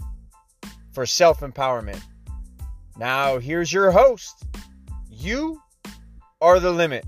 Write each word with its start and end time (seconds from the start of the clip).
for 0.93 1.05
self 1.05 1.41
empowerment. 1.41 2.01
Now, 2.97 3.41
here's 3.41 3.73
your 3.73 3.91
host. 3.91 4.45
You 5.11 5.61
are 6.41 6.61
the 6.61 6.71
limit. 6.71 7.05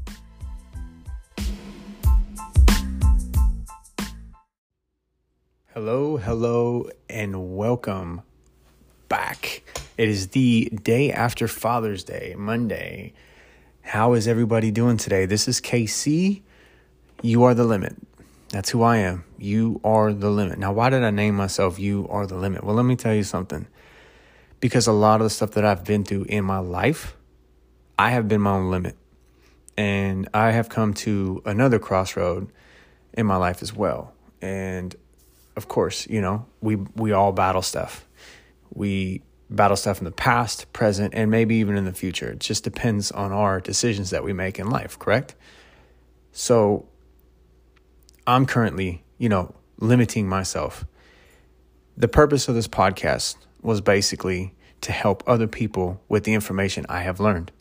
Hello, 5.76 6.16
hello, 6.16 6.88
and 7.06 7.54
welcome 7.54 8.22
back. 9.10 9.62
It 9.98 10.08
is 10.08 10.28
the 10.28 10.70
day 10.70 11.12
after 11.12 11.46
Father's 11.46 12.02
Day, 12.02 12.34
Monday. 12.34 13.12
How 13.82 14.14
is 14.14 14.26
everybody 14.26 14.70
doing 14.70 14.96
today? 14.96 15.26
This 15.26 15.46
is 15.46 15.60
KC. 15.60 16.40
You 17.20 17.42
are 17.42 17.52
the 17.52 17.64
limit. 17.64 17.94
That's 18.48 18.70
who 18.70 18.82
I 18.82 18.96
am. 18.96 19.24
You 19.36 19.78
are 19.84 20.14
the 20.14 20.30
limit. 20.30 20.58
Now, 20.58 20.72
why 20.72 20.88
did 20.88 21.04
I 21.04 21.10
name 21.10 21.34
myself 21.34 21.78
You 21.78 22.08
Are 22.08 22.26
the 22.26 22.38
Limit? 22.38 22.64
Well, 22.64 22.74
let 22.74 22.86
me 22.86 22.96
tell 22.96 23.14
you 23.14 23.22
something. 23.22 23.66
Because 24.60 24.86
a 24.86 24.92
lot 24.92 25.20
of 25.20 25.26
the 25.26 25.30
stuff 25.30 25.50
that 25.50 25.66
I've 25.66 25.84
been 25.84 26.04
through 26.04 26.24
in 26.30 26.46
my 26.46 26.60
life, 26.60 27.18
I 27.98 28.12
have 28.12 28.28
been 28.28 28.40
my 28.40 28.52
own 28.52 28.70
limit. 28.70 28.96
And 29.76 30.26
I 30.32 30.52
have 30.52 30.70
come 30.70 30.94
to 30.94 31.42
another 31.44 31.78
crossroad 31.78 32.50
in 33.12 33.26
my 33.26 33.36
life 33.36 33.60
as 33.60 33.74
well. 33.74 34.14
And 34.40 34.96
of 35.56 35.68
course, 35.68 36.06
you 36.08 36.20
know, 36.20 36.46
we 36.60 36.76
we 36.76 37.12
all 37.12 37.32
battle 37.32 37.62
stuff. 37.62 38.06
We 38.72 39.22
battle 39.48 39.76
stuff 39.76 39.98
in 39.98 40.04
the 40.04 40.12
past, 40.12 40.72
present, 40.72 41.14
and 41.14 41.30
maybe 41.30 41.56
even 41.56 41.76
in 41.76 41.84
the 41.84 41.92
future. 41.92 42.32
It 42.32 42.40
just 42.40 42.64
depends 42.64 43.10
on 43.12 43.32
our 43.32 43.60
decisions 43.60 44.10
that 44.10 44.24
we 44.24 44.32
make 44.32 44.58
in 44.58 44.68
life, 44.68 44.98
correct? 44.98 45.34
So 46.32 46.88
I'm 48.26 48.44
currently, 48.44 49.04
you 49.18 49.28
know, 49.28 49.54
limiting 49.78 50.28
myself. 50.28 50.84
The 51.96 52.08
purpose 52.08 52.48
of 52.48 52.54
this 52.54 52.68
podcast 52.68 53.36
was 53.62 53.80
basically 53.80 54.54
to 54.82 54.92
help 54.92 55.22
other 55.26 55.46
people 55.46 56.02
with 56.08 56.24
the 56.24 56.34
information 56.34 56.84
I 56.88 57.00
have 57.00 57.20
learned. 57.20 57.52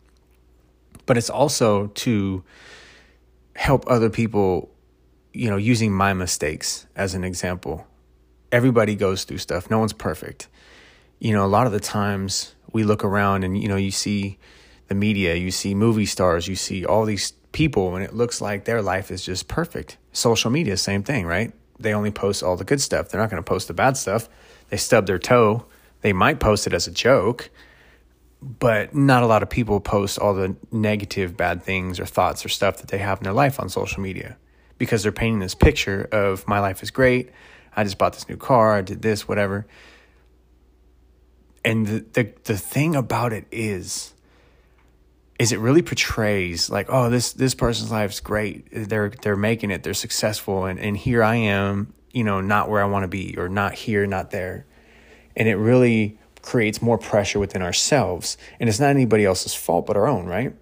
But 1.06 1.16
it's 1.16 1.30
also 1.30 1.86
to 1.86 2.44
help 3.54 3.84
other 3.86 4.10
people 4.10 4.70
you 5.36 5.50
know, 5.50 5.58
using 5.58 5.92
my 5.92 6.14
mistakes 6.14 6.86
as 6.96 7.14
an 7.14 7.22
example. 7.22 7.86
Everybody 8.50 8.94
goes 8.94 9.24
through 9.24 9.38
stuff. 9.38 9.70
No 9.70 9.78
one's 9.78 9.92
perfect. 9.92 10.48
You 11.18 11.34
know, 11.34 11.44
a 11.44 11.46
lot 11.46 11.66
of 11.66 11.72
the 11.72 11.80
times 11.80 12.54
we 12.72 12.84
look 12.84 13.04
around 13.04 13.44
and, 13.44 13.60
you 13.60 13.68
know, 13.68 13.76
you 13.76 13.90
see 13.90 14.38
the 14.88 14.94
media, 14.94 15.34
you 15.34 15.50
see 15.50 15.74
movie 15.74 16.06
stars, 16.06 16.48
you 16.48 16.56
see 16.56 16.86
all 16.86 17.04
these 17.04 17.32
people, 17.52 17.94
and 17.94 18.04
it 18.04 18.14
looks 18.14 18.40
like 18.40 18.64
their 18.64 18.80
life 18.80 19.10
is 19.10 19.22
just 19.22 19.46
perfect. 19.46 19.98
Social 20.12 20.50
media, 20.50 20.76
same 20.78 21.02
thing, 21.02 21.26
right? 21.26 21.52
They 21.78 21.92
only 21.92 22.10
post 22.10 22.42
all 22.42 22.56
the 22.56 22.64
good 22.64 22.80
stuff. 22.80 23.10
They're 23.10 23.20
not 23.20 23.28
going 23.28 23.42
to 23.42 23.46
post 23.46 23.68
the 23.68 23.74
bad 23.74 23.98
stuff. 23.98 24.30
They 24.70 24.78
stub 24.78 25.06
their 25.06 25.18
toe. 25.18 25.66
They 26.00 26.14
might 26.14 26.40
post 26.40 26.66
it 26.66 26.72
as 26.72 26.86
a 26.86 26.90
joke, 26.90 27.50
but 28.40 28.94
not 28.94 29.22
a 29.22 29.26
lot 29.26 29.42
of 29.42 29.50
people 29.50 29.80
post 29.80 30.18
all 30.18 30.32
the 30.32 30.56
negative, 30.72 31.36
bad 31.36 31.62
things 31.62 32.00
or 32.00 32.06
thoughts 32.06 32.42
or 32.44 32.48
stuff 32.48 32.78
that 32.78 32.88
they 32.88 32.98
have 32.98 33.18
in 33.18 33.24
their 33.24 33.34
life 33.34 33.60
on 33.60 33.68
social 33.68 34.00
media 34.00 34.38
because 34.78 35.02
they're 35.02 35.12
painting 35.12 35.40
this 35.40 35.54
picture 35.54 36.08
of 36.12 36.46
my 36.46 36.60
life 36.60 36.82
is 36.82 36.90
great. 36.90 37.30
I 37.74 37.84
just 37.84 37.98
bought 37.98 38.14
this 38.14 38.28
new 38.28 38.36
car. 38.36 38.74
I 38.74 38.82
did 38.82 39.02
this, 39.02 39.28
whatever. 39.28 39.66
And 41.64 41.86
the, 41.86 42.04
the, 42.12 42.32
the 42.44 42.56
thing 42.56 42.94
about 42.94 43.32
it 43.32 43.46
is, 43.50 44.14
is 45.38 45.52
it 45.52 45.58
really 45.58 45.82
portrays 45.82 46.70
like, 46.70 46.86
oh, 46.88 47.10
this, 47.10 47.32
this 47.32 47.54
person's 47.54 47.90
life 47.90 48.12
is 48.12 48.20
great. 48.20 48.68
They're, 48.72 49.10
they're 49.22 49.36
making 49.36 49.70
it. 49.70 49.82
They're 49.82 49.94
successful. 49.94 50.64
And, 50.64 50.78
and 50.78 50.96
here 50.96 51.22
I 51.22 51.36
am, 51.36 51.92
you 52.12 52.24
know, 52.24 52.40
not 52.40 52.70
where 52.70 52.82
I 52.82 52.86
want 52.86 53.02
to 53.02 53.08
be 53.08 53.36
or 53.36 53.48
not 53.48 53.74
here, 53.74 54.06
not 54.06 54.30
there. 54.30 54.64
And 55.36 55.48
it 55.48 55.56
really 55.56 56.18
creates 56.40 56.80
more 56.80 56.96
pressure 56.96 57.38
within 57.40 57.60
ourselves. 57.60 58.38
And 58.60 58.68
it's 58.68 58.80
not 58.80 58.90
anybody 58.90 59.24
else's 59.24 59.54
fault 59.54 59.86
but 59.86 59.96
our 59.96 60.06
own, 60.06 60.26
right? 60.26 60.54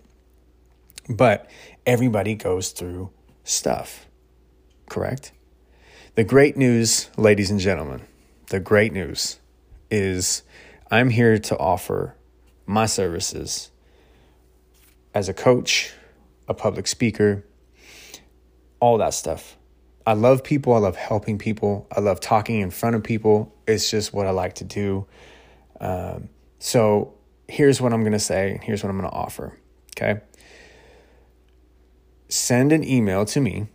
But 1.09 1.49
everybody 1.85 2.35
goes 2.35 2.71
through 2.71 3.11
stuff. 3.45 4.04
Correct? 4.95 5.33
The 6.15 6.23
great 6.23 6.57
news, 6.57 7.11
ladies 7.17 7.51
and 7.51 7.59
gentlemen, 7.59 8.03
the 8.51 8.61
great 8.61 8.93
news 8.93 9.41
is 9.91 10.45
I'm 10.89 11.11
here 11.11 11.37
to 11.37 11.59
offer 11.59 12.15
my 12.65 12.87
services 12.87 13.73
as 15.13 15.29
a 15.29 15.35
coach, 15.35 15.93
a 16.47 16.55
public 16.55 16.87
speaker, 16.87 17.45
all 18.79 18.97
that 18.99 19.15
stuff. 19.15 19.57
I 20.07 20.13
love 20.13 20.45
people. 20.45 20.75
I 20.75 20.79
love 20.79 20.95
helping 20.95 21.39
people. 21.39 21.89
I 21.91 21.99
love 21.99 22.21
talking 22.21 22.61
in 22.61 22.71
front 22.71 22.95
of 22.95 23.03
people. 23.03 23.53
It's 23.67 23.91
just 23.91 24.15
what 24.15 24.29
I 24.29 24.31
like 24.31 24.55
to 24.57 24.65
do. 24.65 25.09
Um, 25.81 26.29
so 26.61 27.15
here's 27.49 27.81
what 27.81 27.93
I'm 27.93 28.03
going 28.03 28.13
to 28.13 28.21
say. 28.21 28.61
Here's 28.63 28.85
what 28.85 28.91
I'm 28.91 28.99
going 28.99 29.11
to 29.11 29.17
offer. 29.17 29.59
Okay 29.99 30.21
send 32.35 32.73
an 32.73 32.83
email 32.83 33.25
to 33.25 33.41
me 33.41 33.69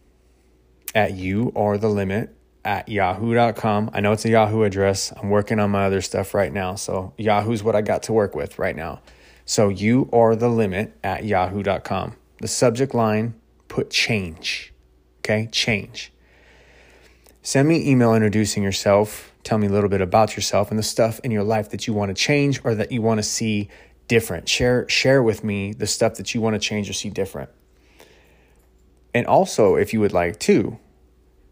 at 0.96 1.14
you 1.14 1.52
are 1.56 1.78
the 1.78 1.90
limit 1.90 2.36
at 2.66 2.90
yahoo.com. 2.90 3.92
I 3.94 4.00
know 4.02 4.12
it's 4.12 4.26
a 4.26 4.30
Yahoo 4.30 4.64
address. 4.64 5.14
I'm 5.16 5.30
working 5.30 5.60
on 5.60 5.72
my 5.72 5.86
other 5.86 6.02
stuff 6.02 6.34
right 6.34 6.52
now. 6.52 6.76
So 6.76 7.14
Yahoo's 7.18 7.64
what 7.64 7.76
I 7.76 7.82
got 7.82 8.04
to 8.04 8.14
work 8.14 8.36
with 8.36 8.60
right 8.60 8.76
now. 8.76 9.02
So 9.46 9.70
you 9.70 10.10
are 10.14 10.36
the 10.36 10.50
limit 10.50 10.98
at 11.04 11.26
yahoo.com. 11.26 12.16
The 12.42 12.48
subject 12.48 12.94
line, 12.94 13.34
put 13.68 13.90
change. 13.90 14.74
Okay, 15.20 15.48
change. 15.52 16.12
Send 17.42 17.68
me 17.68 17.90
email 17.90 18.14
introducing 18.14 18.62
yourself. 18.64 19.34
Tell 19.44 19.58
me 19.58 19.68
a 19.68 19.70
little 19.70 19.90
bit 19.90 20.02
about 20.02 20.36
yourself 20.36 20.70
and 20.70 20.78
the 20.78 20.84
stuff 20.84 21.20
in 21.24 21.32
your 21.32 21.44
life 21.44 21.70
that 21.70 21.88
you 21.88 21.94
want 21.94 22.10
to 22.10 22.14
change 22.14 22.62
or 22.64 22.76
that 22.76 22.92
you 22.92 23.02
want 23.02 23.18
to 23.18 23.24
see 23.24 23.70
different. 24.08 24.50
Share 24.50 24.88
share 24.90 25.24
with 25.24 25.44
me 25.44 25.74
the 25.74 25.88
stuff 25.88 26.16
that 26.16 26.36
you 26.36 26.42
want 26.42 26.56
to 26.56 26.60
change 26.60 26.90
or 26.90 26.94
see 26.94 27.10
different. 27.10 27.50
And 29.14 29.26
also, 29.26 29.76
if 29.76 29.94
you 29.94 30.00
would 30.00 30.14
like 30.14 30.40
to, 30.42 30.78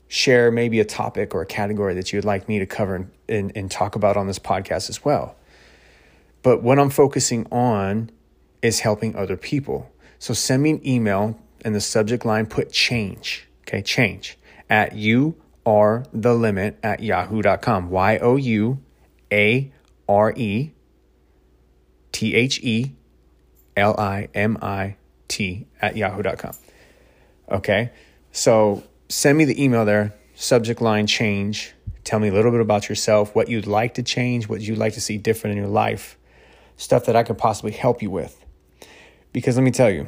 share 0.08 0.52
maybe 0.52 0.80
a 0.80 0.86
topic 0.86 1.36
or 1.36 1.42
a 1.42 1.46
category 1.46 1.94
that 1.94 2.12
you 2.12 2.18
would 2.18 2.26
like 2.26 2.48
me 2.48 2.60
to 2.60 2.66
cover 2.66 3.10
and, 3.28 3.52
and, 3.56 3.70
talk 3.70 3.96
about 3.96 4.16
on 4.16 4.28
this 4.28 4.40
podcast 4.40 4.90
as 4.90 5.04
well. 5.04 5.36
But 6.44 6.64
what 6.64 6.80
I'm 6.80 6.90
focusing 6.90 7.46
on 7.52 8.10
is 8.62 8.80
helping 8.80 9.16
other 9.16 9.36
people. 9.36 9.92
So 10.20 10.34
send 10.34 10.64
me 10.64 10.72
an 10.72 10.88
email 10.88 11.38
and 11.66 11.76
the 11.76 11.82
subject 11.82 12.26
line 12.26 12.46
put 12.46 12.72
change. 12.72 13.48
Okay, 13.64 13.82
change 13.82 14.38
at 14.70 14.96
you 14.96 15.36
are 15.66 16.06
the 16.14 16.34
limit 16.34 16.80
at 16.82 17.02
yahoo.com. 17.02 17.90
Y 17.90 18.18
O 18.20 18.38
U 18.38 18.80
A 19.32 19.72
R 20.08 20.34
E 20.36 20.72
T 22.14 22.36
H 22.36 22.60
E 22.64 22.94
L 23.76 24.00
I 24.00 24.30
M 24.34 24.58
I 24.62 24.96
T 25.28 25.68
at 25.82 25.98
yahoo.com. 25.98 26.54
Okay. 27.50 27.92
So 28.32 28.84
send 29.10 29.38
me 29.38 29.46
the 29.46 29.62
email 29.64 29.86
there, 29.86 30.14
subject 30.36 30.82
line 30.82 31.08
change. 31.08 31.74
Tell 32.04 32.20
me 32.20 32.30
a 32.30 32.34
little 32.34 32.52
bit 32.52 32.62
about 32.62 32.88
yourself, 32.88 33.36
what 33.36 33.50
you'd 33.50 33.68
like 33.68 33.96
to 33.96 34.04
change, 34.04 34.48
what 34.48 34.62
you'd 34.62 34.78
like 34.78 34.94
to 34.94 35.02
see 35.02 35.18
different 35.18 35.54
in 35.54 35.58
your 35.58 35.72
life, 35.72 36.18
stuff 36.78 37.06
that 37.06 37.16
I 37.16 37.24
could 37.24 37.38
possibly 37.38 37.72
help 37.72 38.02
you 38.02 38.10
with. 38.10 38.46
Because 39.34 39.58
let 39.58 39.64
me 39.64 39.72
tell 39.72 39.90
you, 39.90 40.08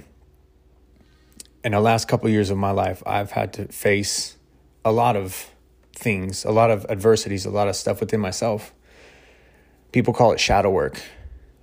in 1.64 1.74
the 1.74 1.80
last 1.82 2.08
couple 2.08 2.28
of 2.28 2.34
years 2.34 2.50
of 2.50 2.58
my 2.58 2.72
life, 2.72 3.04
I've 3.06 3.32
had 3.32 3.52
to 3.54 3.66
face 3.68 4.38
a 4.86 4.92
lot 4.92 5.18
of 5.18 5.50
things, 5.94 6.46
a 6.46 6.52
lot 6.52 6.72
of 6.72 6.86
adversities, 6.90 7.46
a 7.46 7.50
lot 7.50 7.68
of 7.68 7.76
stuff 7.76 8.00
within 8.00 8.22
myself. 8.22 8.74
People 9.92 10.14
call 10.14 10.32
it 10.32 10.40
shadow 10.40 10.70
work 10.70 11.02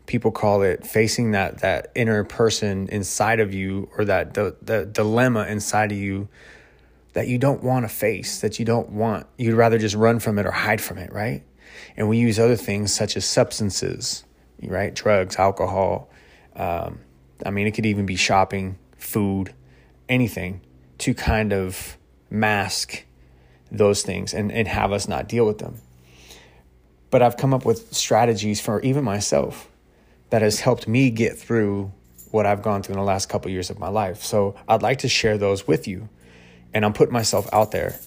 people 0.06 0.30
call 0.30 0.62
it 0.62 0.86
facing 0.86 1.32
that 1.32 1.58
that 1.58 1.90
inner 1.94 2.24
person 2.24 2.88
inside 2.88 3.40
of 3.40 3.52
you 3.52 3.88
or 3.98 4.04
that 4.04 4.34
the, 4.34 4.56
the 4.62 4.86
dilemma 4.86 5.46
inside 5.46 5.92
of 5.92 5.98
you 5.98 6.28
that 7.12 7.28
you 7.28 7.38
don't 7.38 7.62
want 7.62 7.84
to 7.84 7.88
face, 7.88 8.40
that 8.40 8.58
you 8.58 8.64
don't 8.64 8.90
want, 8.90 9.26
you'd 9.38 9.54
rather 9.54 9.78
just 9.78 9.94
run 9.94 10.18
from 10.18 10.38
it 10.38 10.46
or 10.46 10.50
hide 10.50 10.80
from 10.80 10.98
it, 10.98 11.12
right? 11.12 11.42
And 11.96 12.08
we 12.08 12.18
use 12.18 12.38
other 12.38 12.56
things 12.56 12.92
such 12.92 13.16
as 13.16 13.24
substances, 13.24 14.24
right? 14.62 14.94
Drugs, 14.94 15.36
alcohol. 15.36 16.10
Um, 16.54 17.00
I 17.44 17.50
mean, 17.50 17.66
it 17.66 17.72
could 17.72 17.86
even 17.86 18.06
be 18.06 18.16
shopping, 18.16 18.78
food, 18.98 19.54
anything 20.08 20.60
to 20.98 21.14
kind 21.14 21.52
of 21.52 21.96
mask 22.30 23.04
those 23.70 24.02
things 24.02 24.34
and, 24.34 24.52
and 24.52 24.68
have 24.68 24.92
us 24.92 25.08
not 25.08 25.26
deal 25.26 25.46
with 25.46 25.58
them. 25.58 25.80
But 27.10 27.22
I've 27.22 27.36
come 27.36 27.54
up 27.54 27.64
with 27.64 27.94
strategies 27.94 28.60
for 28.60 28.80
even 28.82 29.04
myself 29.04 29.68
that 30.30 30.42
has 30.42 30.60
helped 30.60 30.88
me 30.88 31.10
get 31.10 31.38
through 31.38 31.92
what 32.30 32.46
I've 32.46 32.62
gone 32.62 32.82
through 32.82 32.94
in 32.94 32.98
the 32.98 33.04
last 33.06 33.28
couple 33.28 33.48
of 33.48 33.52
years 33.52 33.70
of 33.70 33.78
my 33.78 33.88
life. 33.88 34.22
So 34.22 34.56
I'd 34.68 34.82
like 34.82 34.98
to 34.98 35.08
share 35.08 35.38
those 35.38 35.66
with 35.66 35.86
you. 35.86 36.08
And 36.74 36.84
I'm 36.84 36.92
putting 36.92 37.12
myself 37.12 37.48
out 37.52 37.70
there. 37.70 37.98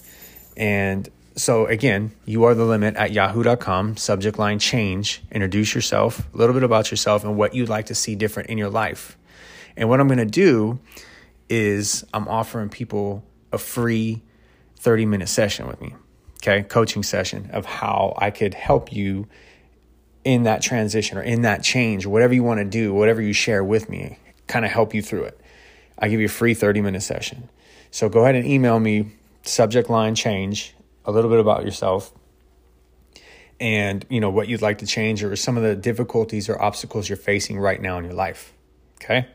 And 0.56 1.08
so 1.34 1.66
again, 1.66 2.12
you 2.26 2.44
are 2.44 2.54
the 2.54 2.64
limit 2.64 2.96
at 2.96 3.12
yahoo.com, 3.12 3.96
subject 3.96 4.38
line 4.38 4.58
change, 4.58 5.22
introduce 5.32 5.74
yourself, 5.74 6.22
a 6.32 6.36
little 6.36 6.54
bit 6.54 6.62
about 6.62 6.90
yourself 6.90 7.24
and 7.24 7.36
what 7.36 7.54
you'd 7.54 7.68
like 7.68 7.86
to 7.86 7.94
see 7.94 8.14
different 8.14 8.50
in 8.50 8.58
your 8.58 8.68
life. 8.68 9.16
And 9.76 9.88
what 9.88 10.00
I'm 10.00 10.06
going 10.06 10.18
to 10.18 10.26
do 10.26 10.78
is 11.48 12.04
I'm 12.12 12.28
offering 12.28 12.68
people 12.68 13.24
a 13.52 13.58
free 13.58 14.22
30 14.76 15.06
minute 15.06 15.28
session 15.28 15.66
with 15.66 15.80
me, 15.80 15.94
okay? 16.36 16.62
Coaching 16.62 17.02
session 17.02 17.50
of 17.52 17.64
how 17.64 18.14
I 18.18 18.30
could 18.30 18.54
help 18.54 18.92
you 18.92 19.26
in 20.24 20.42
that 20.44 20.62
transition 20.62 21.18
or 21.18 21.22
in 21.22 21.42
that 21.42 21.62
change, 21.62 22.06
whatever 22.06 22.34
you 22.34 22.42
want 22.42 22.58
to 22.58 22.64
do, 22.64 22.92
whatever 22.92 23.22
you 23.22 23.32
share 23.32 23.64
with 23.64 23.88
me, 23.88 24.18
kind 24.46 24.64
of 24.64 24.70
help 24.70 24.94
you 24.94 25.02
through 25.02 25.24
it. 25.24 25.40
I 25.98 26.08
give 26.08 26.20
you 26.20 26.26
a 26.26 26.30
free 26.30 26.54
30 26.54 26.80
minute 26.80 27.02
session. 27.02 27.48
So 27.90 28.08
go 28.08 28.22
ahead 28.22 28.34
and 28.34 28.46
email 28.46 28.78
me 28.78 29.12
subject 29.42 29.90
line 29.90 30.14
change, 30.14 30.74
a 31.04 31.12
little 31.12 31.30
bit 31.30 31.40
about 31.40 31.64
yourself 31.64 32.12
and, 33.60 34.06
you 34.08 34.20
know, 34.20 34.30
what 34.30 34.48
you'd 34.48 34.62
like 34.62 34.78
to 34.78 34.86
change 34.86 35.22
or 35.22 35.36
some 35.36 35.56
of 35.56 35.62
the 35.62 35.76
difficulties 35.76 36.48
or 36.48 36.60
obstacles 36.60 37.08
you're 37.08 37.18
facing 37.18 37.58
right 37.58 37.80
now 37.80 37.98
in 37.98 38.04
your 38.04 38.14
life. 38.14 38.52
Okay? 39.02 39.26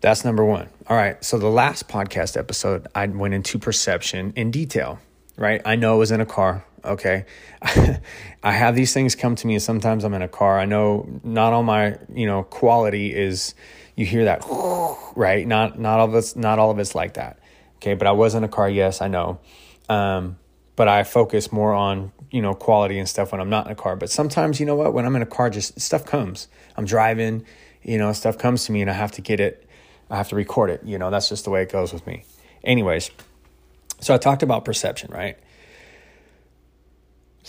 That's 0.00 0.24
number 0.24 0.44
1. 0.44 0.68
All 0.86 0.96
right. 0.96 1.22
So 1.24 1.38
the 1.38 1.48
last 1.48 1.88
podcast 1.88 2.36
episode, 2.36 2.86
I 2.94 3.06
went 3.06 3.34
into 3.34 3.58
perception 3.58 4.32
in 4.36 4.52
detail, 4.52 5.00
right? 5.36 5.60
I 5.64 5.74
know 5.74 5.94
I 5.94 5.96
was 5.96 6.12
in 6.12 6.20
a 6.20 6.26
car 6.26 6.64
okay? 6.88 7.24
I 8.42 8.52
have 8.52 8.74
these 8.74 8.92
things 8.92 9.14
come 9.14 9.34
to 9.36 9.46
me 9.46 9.54
and 9.54 9.62
sometimes 9.62 10.04
i'm 10.04 10.14
in 10.14 10.22
a 10.22 10.28
car. 10.28 10.58
I 10.58 10.64
know 10.64 11.20
not 11.22 11.52
all 11.52 11.62
my 11.62 11.98
you 12.12 12.26
know 12.26 12.42
quality 12.44 13.14
is 13.14 13.54
you 13.96 14.06
hear 14.06 14.24
that 14.24 14.44
right? 15.16 15.46
Not 15.46 15.78
not 15.78 16.00
all 16.00 16.08
of 16.08 16.14
it's 16.14 16.36
not 16.36 16.58
all 16.58 16.70
of 16.70 16.78
it's 16.78 16.94
like 16.94 17.14
that 17.14 17.38
okay? 17.76 17.94
But 17.94 18.06
i 18.06 18.12
was 18.12 18.34
in 18.34 18.44
a 18.44 18.48
car 18.48 18.68
yes 18.68 19.00
i 19.00 19.08
know. 19.08 19.40
Um, 19.88 20.38
but 20.76 20.88
i 20.88 21.02
focus 21.04 21.50
more 21.52 21.72
on 21.72 22.12
you 22.30 22.42
know 22.42 22.54
quality 22.54 22.98
and 22.98 23.08
stuff 23.08 23.32
when 23.32 23.40
i'm 23.40 23.50
not 23.50 23.66
in 23.66 23.72
a 23.72 23.76
car. 23.76 23.96
But 23.96 24.10
sometimes 24.10 24.60
you 24.60 24.66
know 24.66 24.76
what? 24.76 24.92
When 24.92 25.04
i'm 25.04 25.16
in 25.16 25.22
a 25.22 25.26
car 25.26 25.50
just 25.50 25.80
stuff 25.80 26.04
comes. 26.04 26.48
I'm 26.76 26.84
driving 26.84 27.44
you 27.82 27.98
know 27.98 28.12
stuff 28.12 28.38
comes 28.38 28.64
to 28.66 28.72
me 28.72 28.80
and 28.82 28.90
i 28.90 28.92
have 28.92 29.12
to 29.12 29.20
get 29.20 29.40
it 29.40 29.66
i 30.10 30.16
have 30.16 30.28
to 30.28 30.36
record 30.36 30.68
it 30.68 30.82
you 30.84 30.98
know? 30.98 31.10
That's 31.10 31.28
just 31.28 31.44
the 31.44 31.50
way 31.50 31.62
it 31.62 31.70
goes 31.70 31.92
with 31.92 32.06
me. 32.06 32.24
Anyways 32.64 33.10
so 34.00 34.14
i 34.14 34.18
talked 34.18 34.42
about 34.42 34.64
perception 34.64 35.10
right 35.12 35.38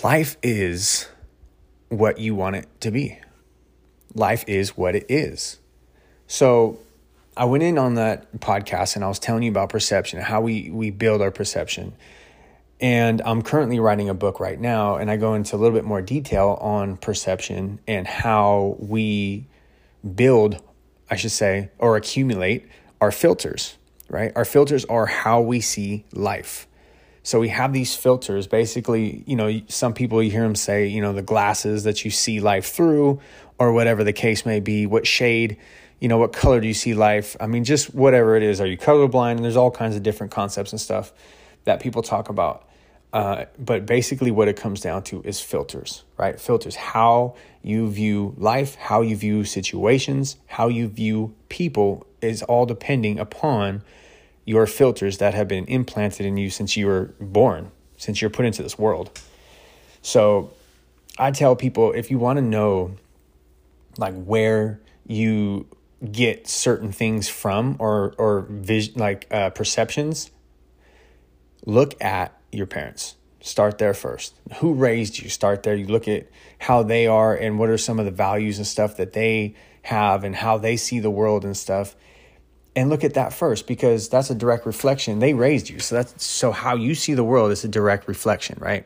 Life 0.04 0.38
is 0.42 1.10
what 1.90 2.19
you 2.19 2.34
want 2.34 2.56
it 2.56 2.68
to 2.80 2.90
be. 2.90 3.19
Life 4.13 4.46
is 4.48 4.78
what 4.78 4.96
it 4.96 5.06
is. 5.10 5.60
So 6.25 6.80
I 7.36 7.44
went 7.44 7.63
in 7.63 7.78
on 7.78 7.96
that 7.96 8.31
podcast 8.40 8.96
and 8.96 9.04
I 9.04 9.10
was 9.10 9.19
telling 9.19 9.44
you 9.44 9.51
about 9.51 9.69
perception, 9.69 10.22
how 10.22 10.40
we 10.40 10.69
we 10.69 10.90
build 10.90 11.22
our 11.22 11.31
perception. 11.31 11.94
And 12.80 13.22
I'm 13.25 13.42
currently 13.42 13.78
writing 13.81 14.07
a 14.07 14.13
book 14.13 14.40
right 14.40 14.57
now, 14.57 14.96
and 14.96 15.12
I 15.12 15.18
go 15.18 15.34
into 15.34 15.57
a 15.57 15.57
little 15.57 15.78
bit 15.78 15.84
more 15.84 16.02
detail 16.02 16.57
on 16.62 16.95
perception 16.95 17.80
and 17.86 18.07
how 18.07 18.78
we 18.80 19.48
build, 20.16 20.63
I 21.12 21.18
should 21.18 21.31
say, 21.31 21.72
or 21.78 21.98
accumulate 21.98 22.69
our 23.02 23.12
filters, 23.12 23.75
right? 24.07 24.31
Our 24.34 24.45
filters 24.45 24.86
are 24.86 25.07
how 25.07 25.42
we 25.42 25.60
see 25.60 26.06
life. 26.13 26.69
So 27.30 27.40
we 27.40 27.50
have 27.50 27.74
these 27.74 27.96
filters. 27.96 28.48
Basically, 28.48 29.24
you 29.28 29.36
know, 29.36 29.62
some 29.68 29.94
people 29.94 30.24
you 30.24 30.31
hear 30.31 30.42
them 30.42 30.56
say, 30.56 30.88
you 30.88 31.00
know, 31.00 31.14
the 31.14 31.22
glasses 31.22 31.84
that 31.84 32.04
you 32.04 32.10
see 32.10 32.40
life 32.40 32.66
through, 32.66 33.22
or 33.60 33.72
whatever 33.72 34.04
the 34.04 34.14
case 34.14 34.48
may 34.48 34.60
be. 34.60 34.88
What 34.88 35.06
shade, 35.06 35.58
you 36.00 36.08
know, 36.08 36.18
what 36.18 36.34
color 36.34 36.60
do 36.60 36.68
you 36.68 36.74
see 36.74 36.96
life? 36.96 37.38
I 37.40 37.46
mean, 37.46 37.66
just 37.66 37.94
whatever 37.94 38.36
it 38.36 38.42
is. 38.42 38.60
Are 38.60 38.66
you 38.66 38.80
colorblind? 38.80 39.34
And 39.34 39.44
there's 39.44 39.58
all 39.58 39.70
kinds 39.70 39.96
of 39.96 40.02
different 40.02 40.31
concepts 40.31 40.72
and 40.72 40.81
stuff 40.81 41.14
that 41.66 41.81
people 41.81 42.02
talk 42.02 42.30
about. 42.30 42.68
Uh, 43.14 43.46
but 43.60 43.86
basically, 43.86 44.31
what 44.31 44.48
it 44.48 44.56
comes 44.56 44.81
down 44.81 45.04
to 45.04 45.22
is 45.22 45.40
filters, 45.40 46.04
right? 46.18 46.42
Filters, 46.42 46.76
how 46.76 47.36
you 47.62 47.92
view 47.92 48.34
life, 48.40 48.74
how 48.74 49.02
you 49.04 49.16
view 49.16 49.44
situations, 49.44 50.38
how 50.48 50.68
you 50.68 50.88
view 50.88 51.36
people 51.48 52.08
is 52.22 52.42
all 52.42 52.66
depending 52.66 53.20
upon 53.20 53.84
your 54.45 54.65
filters 54.65 55.19
that 55.19 55.33
have 55.33 55.47
been 55.47 55.65
implanted 55.65 56.25
in 56.25 56.38
you 56.38 56.50
since 56.50 56.75
you 56.75 56.88
were 56.88 57.13
born, 57.19 57.71
since 57.97 58.21
you're 58.21 58.30
put 58.30 58.45
into 58.45 58.63
this 58.63 58.77
world. 58.77 59.19
So 60.01 60.51
I 61.18 61.31
tell 61.31 61.56
people 61.56 61.91
if 61.91 62.09
you 62.09 62.18
want 62.18 62.38
to 62.38 62.41
know 62.41 62.95
like 63.97 64.13
where 64.24 64.80
you 65.06 65.68
get 66.12 66.47
certain 66.47 66.91
things 66.91 67.27
from 67.27 67.75
or 67.80 68.15
or 68.18 68.47
vis- 68.50 68.95
like 68.95 69.27
uh, 69.31 69.50
perceptions, 69.50 70.31
look 71.65 72.01
at 72.01 72.39
your 72.51 72.65
parents. 72.65 73.15
Start 73.42 73.77
there 73.77 73.94
first. 73.94 74.35
Who 74.57 74.74
raised 74.74 75.19
you? 75.19 75.30
Start 75.30 75.63
there. 75.63 75.75
You 75.75 75.88
look 75.88 76.07
at 76.07 76.27
how 76.59 76.83
they 76.83 77.07
are 77.07 77.35
and 77.35 77.57
what 77.57 77.69
are 77.69 77.77
some 77.77 78.00
of 78.00 78.06
the 78.06 78.12
values 78.12 78.57
and 78.57 78.68
stuff 78.68 78.97
that 78.97 79.13
they 79.13 79.56
have 79.83 80.24
and 80.24 80.35
how 80.35 80.57
they 80.57 80.75
see 80.75 81.00
the 81.00 81.09
world 81.09 81.45
and 81.45 81.56
stuff 81.56 81.95
and 82.75 82.89
look 82.89 83.04
at 83.04 83.16
that 83.16 83.33
first 83.33 83.68
because 83.68 84.10
that's 84.10 84.30
a 84.30 84.36
direct 84.36 84.66
reflection. 84.66 85.19
They 85.19 85.33
raised 85.33 85.69
you. 85.69 85.80
So 85.80 85.95
that's 85.95 86.24
so 86.24 86.51
how 86.51 86.75
you 86.75 86.95
see 86.95 87.13
the 87.13 87.24
world 87.24 87.51
is 87.51 87.63
a 87.63 87.68
direct 87.68 88.07
reflection, 88.07 88.57
right? 88.60 88.86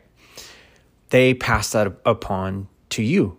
They 1.09 1.33
passed 1.33 1.74
that 1.74 1.94
upon 2.06 2.68
to 2.89 3.03
you. 3.03 3.38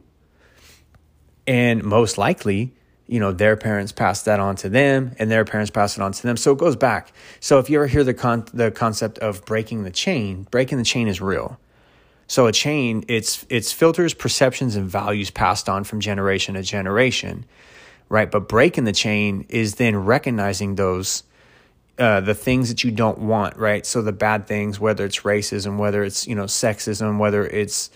And 1.47 1.83
most 1.83 2.19
likely, 2.19 2.75
you 3.07 3.21
know, 3.21 3.33
their 3.33 3.57
parents 3.57 3.93
passed 3.93 4.25
that 4.27 4.41
on 4.41 4.57
to 4.57 4.69
them 4.69 5.15
and 5.19 5.31
their 5.31 5.45
parents 5.45 5.71
passed 5.71 5.99
it 5.99 6.03
on 6.03 6.13
to 6.13 6.23
them. 6.23 6.37
So 6.37 6.53
it 6.53 6.59
goes 6.59 6.77
back. 6.77 7.13
So 7.41 7.59
if 7.59 7.69
you 7.69 7.79
ever 7.79 7.87
hear 7.87 8.05
the 8.05 8.15
con- 8.15 8.47
the 8.55 8.71
concept 8.71 9.19
of 9.19 9.45
breaking 9.45 9.85
the 9.85 9.91
chain, 9.91 10.47
breaking 10.51 10.79
the 10.79 10.85
chain 10.85 11.09
is 11.09 11.21
real. 11.21 11.59
So 12.27 12.47
a 12.47 12.53
chain, 12.53 13.05
it's 13.09 13.45
it's 13.51 13.73
filters, 13.73 14.15
perceptions 14.15 14.77
and 14.77 14.89
values 14.89 15.31
passed 15.31 15.69
on 15.69 15.85
from 15.85 16.01
generation 16.01 16.55
to 16.55 16.63
generation 16.63 17.45
right? 18.09 18.31
But 18.31 18.49
breaking 18.49 18.85
the 18.85 18.93
chain 18.93 19.47
is 19.49 19.77
then 19.77 19.97
recognizing 19.97 20.75
those 20.77 21.23
uh, 21.99 22.21
the 22.21 22.35
things 22.35 22.69
that 22.71 22.83
you 22.83 22.91
don't 22.91 23.19
want, 23.19 23.57
right? 23.57 23.87
So 23.87 24.03
the 24.03 24.13
bad 24.13 24.49
things, 24.49 24.81
whether 24.81 25.05
it's 25.05 25.21
racism, 25.21 25.79
whether 25.79 26.03
it's 26.03 26.27
you 26.27 26.35
know 26.35 26.45
sexism, 26.45 27.19
whether 27.19 27.47
it's 27.47 27.91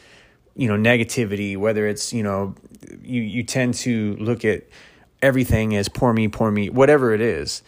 you 0.54 0.68
know 0.68 0.76
negativity, 0.76 1.56
whether 1.56 1.86
it's 1.86 2.12
you 2.12 2.22
know 2.22 2.54
you 3.02 3.22
you 3.22 3.42
tend 3.42 3.74
to 3.74 4.16
look 4.16 4.44
at 4.44 4.64
everything 5.20 5.74
as 5.74 5.88
poor 5.88 6.12
me, 6.12 6.28
poor 6.28 6.50
me, 6.50 6.70
whatever 6.70 7.12
it 7.12 7.20
is 7.20 7.62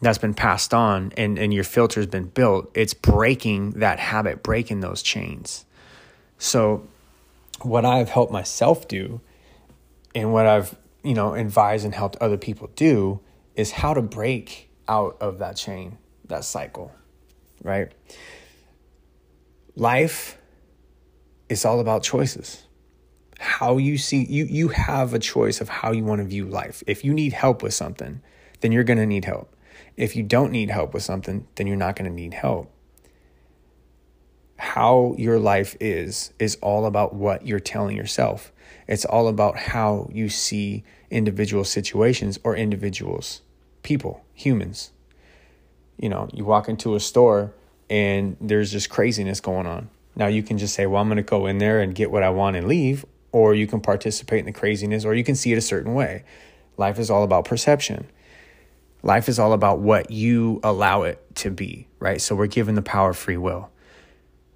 that's 0.00 0.18
been 0.18 0.34
passed 0.34 0.74
on 0.74 1.12
and 1.16 1.38
and 1.38 1.54
your 1.54 1.64
filter's 1.64 2.06
been 2.06 2.26
built. 2.26 2.70
It's 2.74 2.94
breaking 2.94 3.70
that 3.72 3.98
habit, 3.98 4.42
breaking 4.42 4.80
those 4.80 5.02
chains. 5.02 5.64
So 6.38 6.86
what 7.62 7.84
I've 7.84 8.10
helped 8.10 8.32
myself 8.32 8.86
do, 8.86 9.20
and 10.14 10.32
what 10.32 10.46
I've 10.46 10.76
you 11.04 11.14
know, 11.14 11.34
advise 11.34 11.84
and 11.84 11.94
helped 11.94 12.16
other 12.16 12.38
people 12.38 12.70
do 12.74 13.20
is 13.54 13.70
how 13.70 13.94
to 13.94 14.02
break 14.02 14.70
out 14.88 15.16
of 15.20 15.38
that 15.38 15.56
chain, 15.56 15.98
that 16.26 16.44
cycle, 16.44 16.92
right? 17.62 17.92
Life 19.76 20.38
is 21.48 21.64
all 21.64 21.78
about 21.78 22.02
choices. 22.02 22.66
How 23.38 23.76
you 23.76 23.98
see 23.98 24.24
you 24.24 24.44
you 24.44 24.68
have 24.68 25.12
a 25.12 25.18
choice 25.18 25.60
of 25.60 25.68
how 25.68 25.92
you 25.92 26.04
want 26.04 26.20
to 26.20 26.24
view 26.24 26.46
life. 26.46 26.82
If 26.86 27.04
you 27.04 27.12
need 27.12 27.32
help 27.32 27.62
with 27.62 27.74
something, 27.74 28.22
then 28.60 28.72
you're 28.72 28.84
going 28.84 28.98
to 28.98 29.06
need 29.06 29.24
help. 29.24 29.54
If 29.96 30.16
you 30.16 30.22
don't 30.22 30.50
need 30.50 30.70
help 30.70 30.94
with 30.94 31.02
something, 31.02 31.46
then 31.56 31.66
you're 31.66 31.76
not 31.76 31.96
going 31.96 32.08
to 32.10 32.14
need 32.14 32.32
help. 32.34 32.73
How 34.64 35.14
your 35.18 35.38
life 35.38 35.76
is 35.78 36.32
is 36.38 36.56
all 36.62 36.86
about 36.86 37.14
what 37.14 37.46
you're 37.46 37.60
telling 37.60 37.96
yourself. 37.96 38.50
It's 38.88 39.04
all 39.04 39.28
about 39.28 39.56
how 39.56 40.08
you 40.10 40.30
see 40.30 40.84
individual 41.10 41.64
situations 41.64 42.40
or 42.42 42.56
individuals, 42.56 43.42
people, 43.82 44.24
humans. 44.32 44.90
You 45.98 46.08
know, 46.08 46.28
you 46.32 46.46
walk 46.46 46.68
into 46.68 46.94
a 46.96 47.00
store 47.00 47.52
and 47.90 48.38
there's 48.40 48.72
just 48.72 48.88
craziness 48.88 49.38
going 49.38 49.66
on. 49.66 49.90
Now 50.16 50.28
you 50.28 50.42
can 50.42 50.56
just 50.56 50.74
say, 50.74 50.86
well, 50.86 51.02
I'm 51.02 51.08
going 51.08 51.18
to 51.18 51.22
go 51.22 51.46
in 51.46 51.58
there 51.58 51.80
and 51.80 51.94
get 51.94 52.10
what 52.10 52.22
I 52.22 52.30
want 52.30 52.56
and 52.56 52.66
leave, 52.66 53.04
or 53.32 53.54
you 53.54 53.66
can 53.66 53.82
participate 53.82 54.40
in 54.40 54.46
the 54.46 54.52
craziness, 54.52 55.04
or 55.04 55.14
you 55.14 55.24
can 55.24 55.34
see 55.34 55.52
it 55.52 55.58
a 55.58 55.60
certain 55.60 55.92
way. 55.92 56.24
Life 56.78 56.98
is 56.98 57.10
all 57.10 57.22
about 57.22 57.44
perception. 57.44 58.06
Life 59.02 59.28
is 59.28 59.38
all 59.38 59.52
about 59.52 59.80
what 59.80 60.10
you 60.10 60.58
allow 60.64 61.02
it 61.02 61.22
to 61.36 61.50
be, 61.50 61.86
right? 62.00 62.20
So 62.20 62.34
we're 62.34 62.46
given 62.46 62.74
the 62.74 62.82
power 62.82 63.10
of 63.10 63.18
free 63.18 63.36
will. 63.36 63.70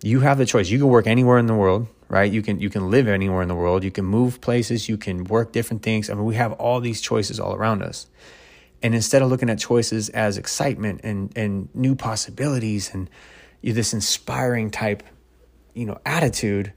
You 0.03 0.21
have 0.21 0.39
the 0.39 0.47
choice. 0.47 0.69
You 0.69 0.79
can 0.79 0.89
work 0.89 1.07
anywhere 1.07 1.39
in 1.39 1.47
the 1.47 1.55
world, 1.55 1.89
right? 2.09 2.31
You 2.31 2.43
can 2.43 2.61
you 2.61 2.71
can 2.71 2.91
live 2.91 3.09
anywhere 3.09 3.43
in 3.43 3.49
the 3.49 3.55
world. 3.55 3.83
You 3.83 3.91
can 3.91 4.05
move 4.05 4.41
places, 4.41 4.89
you 4.89 4.97
can 4.97 5.25
work 5.25 5.53
different 5.53 5.83
things. 5.83 6.09
I 6.09 6.15
mean, 6.15 6.25
we 6.25 6.37
have 6.37 6.53
all 6.53 6.81
these 6.81 7.01
choices 7.01 7.41
all 7.41 7.55
around 7.55 7.83
us. 7.83 8.07
And 8.81 8.95
instead 8.95 9.23
of 9.23 9.29
looking 9.29 9.51
at 9.51 9.59
choices 9.59 10.09
as 10.11 10.39
excitement 10.39 11.01
and 11.03 11.33
and 11.37 11.69
new 11.75 11.95
possibilities 11.97 12.95
and 12.95 13.11
this 13.63 13.93
inspiring 13.93 14.71
type, 14.71 15.03
you 15.75 15.85
know, 15.85 15.99
attitude, 16.07 16.73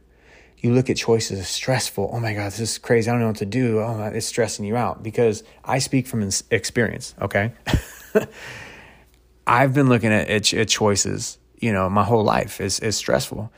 you 0.61 0.73
look 0.73 0.89
at 0.89 0.97
choices 0.97 1.39
as 1.39 1.47
stressful. 1.47 2.09
Oh 2.13 2.19
my 2.19 2.33
God, 2.33 2.51
this 2.51 2.59
is 2.59 2.77
crazy. 2.77 3.09
I 3.09 3.13
don't 3.13 3.21
know 3.21 3.27
what 3.27 3.37
to 3.37 3.45
do. 3.45 3.79
Oh, 3.79 4.11
it's 4.13 4.27
stressing 4.27 4.63
you 4.63 4.75
out 4.77 5.01
because 5.01 5.43
I 5.65 5.79
speak 5.79 6.07
from 6.07 6.27
experience. 6.51 7.15
Okay. 7.19 7.51
I've 9.47 9.73
been 9.73 9.89
looking 9.89 10.13
at, 10.13 10.29
at, 10.29 10.53
at, 10.53 10.69
choices, 10.69 11.39
you 11.61 11.71
know, 11.71 11.89
my 11.89 12.03
whole 12.03 12.23
life 12.23 12.59
is, 12.59 12.79
is 12.79 12.97
stressful. 12.97 13.51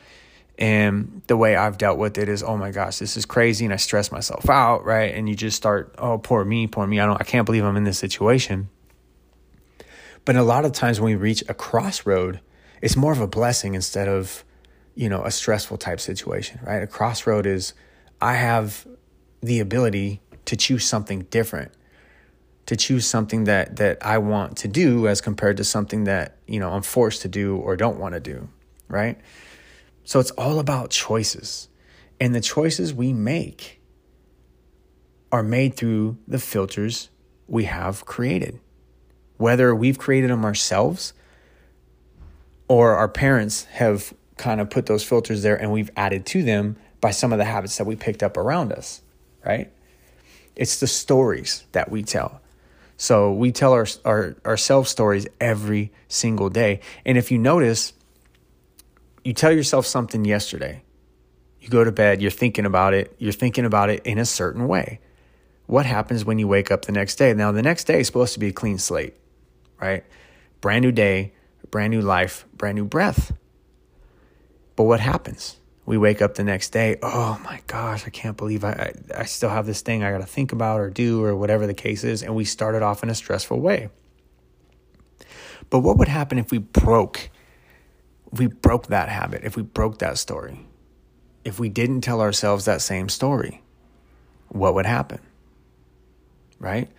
And 0.60 1.24
the 1.26 1.36
way 1.36 1.56
I've 1.56 1.80
dealt 1.80 1.98
with 1.98 2.20
it 2.20 2.30
is, 2.30 2.44
oh 2.44 2.58
my 2.58 2.70
gosh, 2.70 3.00
this 3.00 3.18
is 3.18 3.26
crazy. 3.26 3.66
And 3.66 3.74
I 3.74 3.78
stress 3.78 4.12
myself 4.12 4.48
out. 4.50 4.86
Right. 4.86 5.16
And 5.16 5.28
you 5.28 5.36
just 5.36 5.58
start, 5.58 5.96
oh, 5.98 6.20
poor 6.20 6.46
me, 6.46 6.68
poor 6.68 6.86
me. 6.86 7.00
I 7.00 7.08
don't, 7.08 7.20
I 7.20 7.24
can't 7.24 7.46
believe 7.46 7.64
I'm 7.64 7.76
in 7.76 7.86
this 7.86 7.98
situation. 7.98 8.70
But 10.26 10.36
a 10.36 10.44
lot 10.44 10.64
of 10.64 10.72
times 10.74 11.02
when 11.02 11.12
we 11.12 11.16
reach 11.16 11.44
a 11.50 11.54
crossroad, 11.54 12.40
it's 12.82 12.96
more 12.96 13.12
of 13.12 13.20
a 13.20 13.28
blessing 13.28 13.74
instead 13.74 14.08
of, 14.08 14.44
you 14.96 15.10
know, 15.10 15.24
a 15.24 15.32
stressful 15.32 15.78
type 15.78 16.00
situation, 16.00 16.60
right? 16.64 16.84
A 16.84 16.88
crossroad 16.88 17.46
is 17.46 17.74
I 18.22 18.36
have 18.36 18.86
the 19.42 19.60
ability 19.60 20.22
to 20.46 20.56
choose 20.56 20.86
something 20.86 21.24
different, 21.24 21.72
to 22.66 22.76
choose 22.76 23.06
something 23.06 23.44
that 23.46 23.78
that 23.78 24.06
I 24.06 24.18
want 24.18 24.58
to 24.58 24.68
do 24.68 25.08
as 25.08 25.22
compared 25.22 25.58
to 25.58 25.64
something 25.64 26.06
that, 26.06 26.38
you 26.48 26.60
know, 26.60 26.72
I'm 26.72 26.82
forced 26.82 27.22
to 27.24 27.28
do 27.28 27.58
or 27.58 27.76
don't 27.76 28.00
want 28.00 28.14
to 28.14 28.20
do, 28.20 28.50
right? 28.88 29.20
So 30.04 30.20
it's 30.20 30.32
all 30.32 30.60
about 30.60 30.90
choices. 30.90 31.70
And 32.20 32.34
the 32.34 32.42
choices 32.42 32.94
we 32.94 33.12
make 33.12 33.82
are 35.32 35.44
made 35.44 35.76
through 35.76 36.18
the 36.28 36.40
filters 36.40 37.10
we 37.48 37.66
have 37.66 38.06
created. 38.06 38.60
Whether 39.38 39.74
we've 39.76 39.98
created 39.98 40.30
them 40.30 40.46
ourselves 40.46 41.14
or 42.68 42.96
our 42.96 43.10
parents 43.10 43.66
have 43.66 44.14
kind 44.38 44.62
of 44.62 44.70
put 44.70 44.86
those 44.86 45.04
filters 45.04 45.42
there 45.42 45.60
and 45.60 45.72
we've 45.72 45.92
added 45.96 46.26
to 46.28 46.44
them 46.44 46.78
by 47.02 47.12
some 47.12 47.34
of 47.34 47.40
the 47.40 47.46
habits 47.46 47.78
that 47.78 47.86
we 47.86 47.96
picked 47.96 48.24
up 48.24 48.38
around 48.38 48.72
us, 48.72 49.02
right? 49.46 49.72
It's 50.56 50.80
the 50.80 50.88
stories 50.88 51.66
that 51.72 51.92
we 51.92 52.04
tell. 52.04 52.42
So 53.04 53.34
we 53.34 53.52
tell 53.52 53.74
our, 53.74 53.86
our 54.06 54.38
ourselves 54.46 54.90
stories 54.90 55.28
every 55.42 55.92
single 56.08 56.48
day. 56.48 56.80
And 57.06 57.18
if 57.18 57.32
you 57.32 57.38
notice, 57.38 57.92
you 59.26 59.34
tell 59.34 59.52
yourself 59.52 59.86
something 59.86 60.24
yesterday. 60.24 60.84
You 61.60 61.68
go 61.68 61.84
to 61.84 61.92
bed, 61.92 62.22
you're 62.22 62.32
thinking 62.32 62.66
about 62.66 62.94
it, 62.94 63.14
you're 63.20 63.34
thinking 63.34 63.66
about 63.66 63.90
it 63.90 64.06
in 64.06 64.20
a 64.20 64.26
certain 64.26 64.70
way. 64.70 65.02
What 65.66 65.86
happens 65.86 66.24
when 66.24 66.40
you 66.40 66.48
wake 66.48 66.72
up 66.72 66.86
the 66.86 66.94
next 66.94 67.16
day? 67.16 67.34
Now, 67.34 67.52
the 67.52 67.62
next 67.62 67.88
day 67.88 68.00
is 68.00 68.08
supposed 68.08 68.36
to 68.36 68.40
be 68.40 68.48
a 68.48 68.54
clean 68.54 68.78
slate, 68.78 69.16
right? 69.82 70.06
Brand 70.62 70.86
new 70.86 70.94
day, 70.94 71.34
brand 71.72 71.92
new 71.92 72.02
life, 72.02 72.46
brand 72.56 72.76
new 72.76 72.86
breath. 72.86 73.34
But 74.78 74.86
what 74.86 75.02
happens? 75.02 75.58
We 75.86 75.98
wake 75.98 76.22
up 76.22 76.36
the 76.36 76.44
next 76.44 76.70
day, 76.70 76.98
oh 77.02 77.40
my 77.44 77.62
gosh, 77.68 78.08
I 78.08 78.10
can't 78.10 78.38
believe 78.38 78.64
I, 78.64 78.94
I, 79.16 79.22
I 79.22 79.24
still 79.26 79.50
have 79.50 79.66
this 79.66 79.82
thing 79.82 80.04
I 80.04 80.12
got 80.12 80.20
to 80.20 80.26
think 80.26 80.54
about 80.54 80.80
or 80.80 80.90
do 80.90 81.24
or 81.24 81.36
whatever 81.36 81.68
the 81.68 81.74
case 81.74 82.06
is. 82.06 82.24
And 82.24 82.36
we 82.36 82.46
started 82.46 82.82
off 82.82 83.04
in 83.04 83.10
a 83.10 83.16
stressful 83.16 83.60
way. 83.60 83.90
But 85.70 85.80
what 85.80 85.98
would 85.98 86.08
happen 86.08 86.38
if 86.38 86.52
we 86.52 86.60
broke, 86.60 87.30
if 88.32 88.40
we 88.40 88.48
broke 88.48 88.88
that 88.88 89.10
habit, 89.10 89.44
if 89.44 89.58
we 89.58 89.64
broke 89.64 90.00
that 90.00 90.18
story? 90.18 90.60
If 91.44 91.60
we 91.60 91.68
didn't 91.68 92.02
tell 92.02 92.22
ourselves 92.22 92.64
that 92.66 92.82
same 92.82 93.10
story, 93.10 93.62
what 94.48 94.74
would 94.76 94.86
happen? 94.86 95.20
Right? 96.60 96.90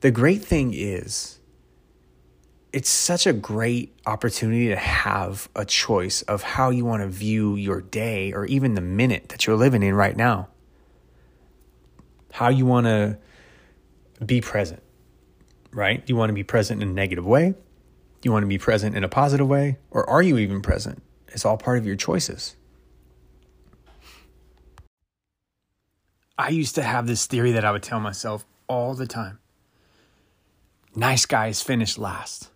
The 0.00 0.10
great 0.10 0.42
thing 0.44 0.74
is, 0.74 1.37
it's 2.72 2.90
such 2.90 3.26
a 3.26 3.32
great 3.32 3.96
opportunity 4.06 4.68
to 4.68 4.76
have 4.76 5.48
a 5.56 5.64
choice 5.64 6.22
of 6.22 6.42
how 6.42 6.70
you 6.70 6.84
want 6.84 7.02
to 7.02 7.08
view 7.08 7.56
your 7.56 7.80
day 7.80 8.32
or 8.32 8.44
even 8.46 8.74
the 8.74 8.80
minute 8.80 9.30
that 9.30 9.46
you're 9.46 9.56
living 9.56 9.82
in 9.82 9.94
right 9.94 10.16
now. 10.16 10.48
How 12.32 12.48
you 12.48 12.66
want 12.66 12.86
to 12.86 13.18
be 14.24 14.40
present, 14.40 14.82
right? 15.72 16.02
You 16.06 16.16
want 16.16 16.28
to 16.28 16.34
be 16.34 16.44
present 16.44 16.82
in 16.82 16.88
a 16.88 16.92
negative 16.92 17.26
way? 17.26 17.54
You 18.22 18.32
want 18.32 18.42
to 18.42 18.48
be 18.48 18.58
present 18.58 18.96
in 18.96 19.02
a 19.02 19.08
positive 19.08 19.48
way? 19.48 19.78
Or 19.90 20.08
are 20.08 20.22
you 20.22 20.36
even 20.38 20.60
present? 20.60 21.02
It's 21.28 21.44
all 21.44 21.56
part 21.56 21.78
of 21.78 21.86
your 21.86 21.96
choices. 21.96 22.54
I 26.36 26.50
used 26.50 26.74
to 26.74 26.82
have 26.82 27.06
this 27.06 27.26
theory 27.26 27.52
that 27.52 27.64
I 27.64 27.72
would 27.72 27.82
tell 27.82 27.98
myself 27.98 28.46
all 28.68 28.94
the 28.94 29.06
time 29.06 29.38
nice 30.94 31.26
guys 31.26 31.62
finish 31.62 31.96
last 31.96 32.50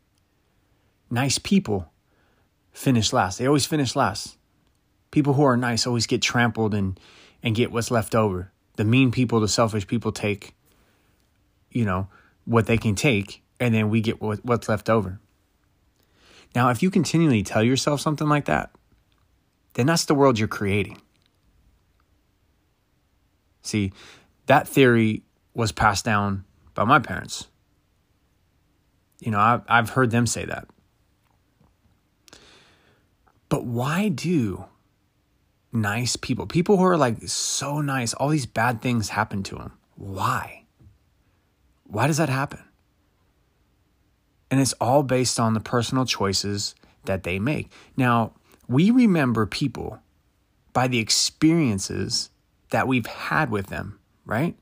nice 1.12 1.38
people 1.38 1.92
finish 2.72 3.12
last. 3.12 3.38
They 3.38 3.46
always 3.46 3.66
finish 3.66 3.94
last. 3.94 4.36
People 5.10 5.34
who 5.34 5.44
are 5.44 5.56
nice 5.56 5.86
always 5.86 6.06
get 6.06 6.22
trampled 6.22 6.74
and 6.74 6.98
and 7.42 7.54
get 7.54 7.70
what's 7.70 7.90
left 7.90 8.14
over. 8.14 8.50
The 8.76 8.84
mean 8.84 9.10
people, 9.10 9.38
the 9.40 9.48
selfish 9.48 9.86
people 9.86 10.12
take 10.12 10.54
you 11.72 11.84
know, 11.84 12.08
what 12.44 12.66
they 12.66 12.78
can 12.78 12.94
take 12.94 13.42
and 13.58 13.74
then 13.74 13.90
we 13.90 14.00
get 14.00 14.20
what, 14.20 14.44
what's 14.44 14.68
left 14.68 14.88
over. 14.88 15.18
Now, 16.54 16.68
if 16.70 16.82
you 16.82 16.90
continually 16.90 17.42
tell 17.42 17.62
yourself 17.62 18.00
something 18.00 18.28
like 18.28 18.44
that, 18.44 18.70
then 19.74 19.86
that's 19.86 20.04
the 20.04 20.14
world 20.14 20.38
you're 20.38 20.48
creating. 20.48 21.00
See, 23.62 23.92
that 24.46 24.68
theory 24.68 25.22
was 25.54 25.72
passed 25.72 26.04
down 26.04 26.44
by 26.74 26.84
my 26.84 26.98
parents. 26.98 27.48
You 29.20 29.30
know, 29.30 29.38
I've, 29.38 29.62
I've 29.68 29.90
heard 29.90 30.10
them 30.10 30.26
say 30.26 30.44
that. 30.44 30.68
But 33.52 33.66
why 33.66 34.08
do 34.08 34.64
nice 35.74 36.16
people, 36.16 36.46
people 36.46 36.78
who 36.78 36.84
are 36.84 36.96
like 36.96 37.18
so 37.28 37.82
nice, 37.82 38.14
all 38.14 38.30
these 38.30 38.46
bad 38.46 38.80
things 38.80 39.10
happen 39.10 39.42
to 39.42 39.56
them? 39.56 39.72
Why? 39.94 40.64
Why 41.84 42.06
does 42.06 42.16
that 42.16 42.30
happen? 42.30 42.64
And 44.50 44.58
it's 44.58 44.72
all 44.80 45.02
based 45.02 45.38
on 45.38 45.52
the 45.52 45.60
personal 45.60 46.06
choices 46.06 46.74
that 47.04 47.24
they 47.24 47.38
make. 47.38 47.70
Now, 47.94 48.32
we 48.68 48.90
remember 48.90 49.44
people 49.44 49.98
by 50.72 50.88
the 50.88 50.98
experiences 50.98 52.30
that 52.70 52.88
we've 52.88 53.04
had 53.04 53.50
with 53.50 53.66
them, 53.66 53.98
right? 54.24 54.56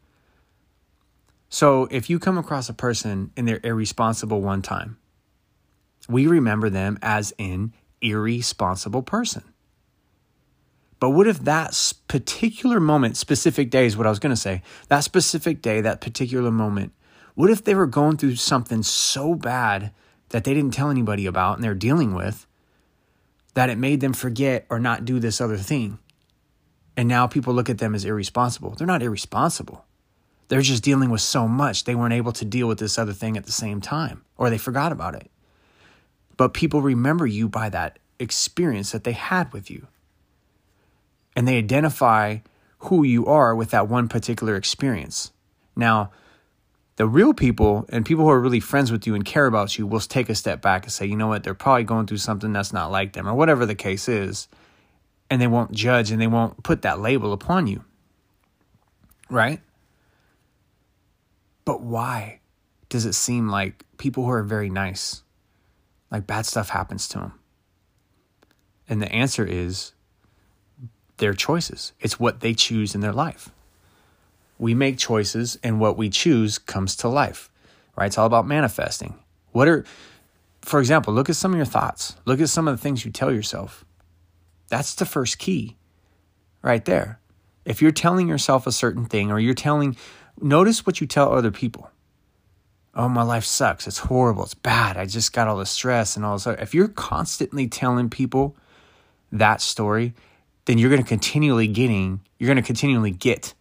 So 1.49 1.87
if 1.93 2.11
you 2.11 2.19
come 2.19 2.39
across 2.39 2.69
a 2.69 2.75
person 2.75 3.31
and 3.37 3.47
they're 3.47 3.61
irresponsible 3.63 4.41
one 4.41 4.63
time, 4.63 4.99
we 6.09 6.27
remember 6.27 6.69
them 6.69 6.99
as 7.03 7.33
in 7.39 7.73
irresponsible 8.01 9.03
person. 9.03 9.45
But 10.99 11.11
what 11.11 11.27
if 11.27 11.41
that 11.41 11.95
particular 12.09 12.79
moment, 12.79 13.17
specific 13.17 13.71
day 13.71 13.87
is 13.87 13.97
what 13.97 14.07
I 14.07 14.11
was 14.11 14.19
going 14.19 14.35
to 14.35 14.41
say, 14.41 14.63
that 14.89 15.01
specific 15.01 15.63
day, 15.63 15.81
that 15.81 16.03
particular 16.03 16.51
moment, 16.51 16.93
what 17.35 17.51
if 17.51 17.65
they 17.65 17.75
were 17.75 17.87
going 17.87 18.19
through 18.19 18.37
something 18.37 18.83
so 18.83 19.35
bad 19.35 19.93
that 20.29 20.45
they 20.45 20.53
didn't 20.53 20.75
tell 20.75 20.91
anybody 20.91 21.25
about 21.25 21.55
and 21.55 21.65
they're 21.65 21.75
dealing 21.75 22.15
with 22.15 22.47
that 23.55 23.71
it 23.71 23.79
made 23.79 24.01
them 24.01 24.13
forget 24.13 24.67
or 24.69 24.79
not 24.79 25.07
do 25.07 25.19
this 25.19 25.41
other 25.41 25.57
thing? 25.57 25.99
And 26.99 27.09
now 27.09 27.27
people 27.27 27.55
look 27.55 27.71
at 27.71 27.79
them 27.79 27.95
as 27.95 28.05
irresponsible. 28.05 28.73
They're 28.73 28.87
not 28.87 29.03
irresponsible. 29.03 29.87
They're 30.49 30.61
just 30.61 30.83
dealing 30.83 31.09
with 31.09 31.23
so 31.23 31.49
much, 31.49 31.85
they 31.85 31.95
weren't 31.95 32.13
able 32.13 32.33
to 32.33 32.45
deal 32.45 32.69
with 32.69 32.79
this 32.79 32.99
other 32.99 33.13
thing 33.15 33.39
at 33.39 33.47
the 33.47 33.53
same 33.53 33.81
time, 33.81 34.25
or 34.37 34.51
they 34.51 34.59
forgot 34.59 34.93
about 34.93 35.15
it 35.15 35.30
but 36.41 36.55
people 36.55 36.81
remember 36.81 37.27
you 37.27 37.51
by 37.51 37.69
that 37.69 37.99
experience 38.19 38.93
that 38.93 39.05
they 39.05 39.13
had 39.13 39.53
with 39.53 39.71
you. 39.71 39.89
And 41.37 41.47
they 41.47 41.59
identify 41.59 42.39
who 42.79 43.03
you 43.03 43.27
are 43.27 43.55
with 43.55 43.73
that 43.73 43.89
one 43.89 44.09
particular 44.09 44.57
experience. 44.57 45.33
Now, 45.77 46.13
the 46.97 47.07
real 47.07 47.35
people 47.35 47.85
and 47.91 48.07
people 48.07 48.25
who 48.25 48.31
are 48.31 48.41
really 48.41 48.59
friends 48.59 48.91
with 48.91 49.07
you 49.07 49.15
and 49.15 49.23
care 49.23 49.45
about 49.45 49.77
you 49.77 49.87
will 49.87 50.01
take 50.01 50.31
a 50.31 50.35
step 50.35 50.63
back 50.63 50.85
and 50.85 50.93
say, 50.95 51.05
you 51.05 51.15
know 51.15 51.27
what, 51.27 51.43
they're 51.43 51.53
probably 51.53 51.85
going 51.85 52.07
through 52.07 52.17
something 52.17 52.55
that's 52.55 52.73
not 52.73 52.91
like 52.91 53.13
them 53.13 53.29
or 53.29 53.35
whatever 53.35 53.67
the 53.67 53.75
case 53.75 54.09
is. 54.09 54.49
And 55.29 55.43
they 55.43 55.47
won't 55.47 55.73
judge 55.73 56.11
and 56.11 56.23
they 56.23 56.27
won't 56.27 56.63
put 56.63 56.81
that 56.81 57.01
label 57.01 57.35
upon 57.35 57.67
you. 57.67 57.85
Right? 59.29 59.61
But 61.67 61.83
why 61.83 62.41
does 62.89 63.05
it 63.05 63.13
seem 63.13 63.51
like 63.51 63.85
people 63.99 64.25
who 64.25 64.31
are 64.31 64.43
very 64.43 64.71
nice, 64.71 65.23
like 66.11 66.27
bad 66.27 66.47
stuff 66.47 66.71
happens 66.71 67.09
to 67.09 67.19
them? 67.19 67.33
And 68.89 69.01
the 69.01 69.11
answer 69.13 69.45
is 69.45 69.93
their 71.19 71.35
choices. 71.35 71.93
It's 72.01 72.19
what 72.19 72.41
they 72.41 72.55
choose 72.55 72.95
in 72.95 73.01
their 73.01 73.13
life. 73.13 73.51
We 74.59 74.75
make 74.75 74.99
choices, 74.99 75.59
and 75.63 75.81
what 75.81 75.97
we 75.97 76.11
choose 76.11 76.59
comes 76.59 76.97
to 76.97 77.09
life. 77.09 77.51
right? 77.97 78.07
It's 78.07 78.19
all 78.19 78.27
about 78.27 78.47
manifesting. 78.47 79.15
What 79.53 79.69
are, 79.69 79.85
for 80.63 80.81
example, 80.81 81.15
look 81.15 81.31
at 81.31 81.37
some 81.37 81.53
of 81.53 81.57
your 81.57 81.67
thoughts. 81.67 82.17
Look 82.25 82.41
at 82.41 82.49
some 82.49 82.69
of 82.69 82.77
the 82.77 82.83
things 82.83 83.05
you 83.05 83.11
tell 83.11 83.33
yourself. 83.33 83.85
That's 84.69 84.95
the 84.95 85.07
first 85.07 85.39
key 85.39 85.77
right 86.63 86.85
there. 86.85 87.21
If 87.65 87.83
you're 87.83 87.91
telling 87.91 88.29
yourself 88.29 88.67
a 88.67 88.73
certain 88.73 89.05
thing 89.07 89.31
or 89.31 89.39
you're 89.39 89.55
telling, 89.55 89.97
notice 90.41 90.87
what 90.87 91.01
you 91.01 91.07
tell 91.07 91.33
other 91.33 91.51
people. 91.51 91.91
Oh, 93.01 93.09
my 93.09 93.23
life 93.23 93.47
sucks. 93.47 93.87
It's 93.87 93.97
horrible. 93.97 94.43
It's 94.43 94.53
bad. 94.53 94.99
I 94.99 95.07
just 95.07 95.33
got 95.33 95.49
all 95.49 95.57
the 95.57 95.65
stress 95.65 96.17
and 96.17 96.25
all 96.25 96.37
this. 96.37 96.47
If 96.47 96.75
you're 96.75 96.87
constantly 96.87 97.67
telling 97.67 98.11
people 98.11 98.59
that 99.33 99.63
story, 99.63 100.13
then 100.67 100.77
you're 100.77 100.91
going 100.91 101.03
to 101.03 101.09
continually 101.09 101.67
getting, 101.67 102.21
you're 102.39 102.47
going 102.47 102.63
to 102.63 102.63
continually 102.63 103.11
get 103.11 103.55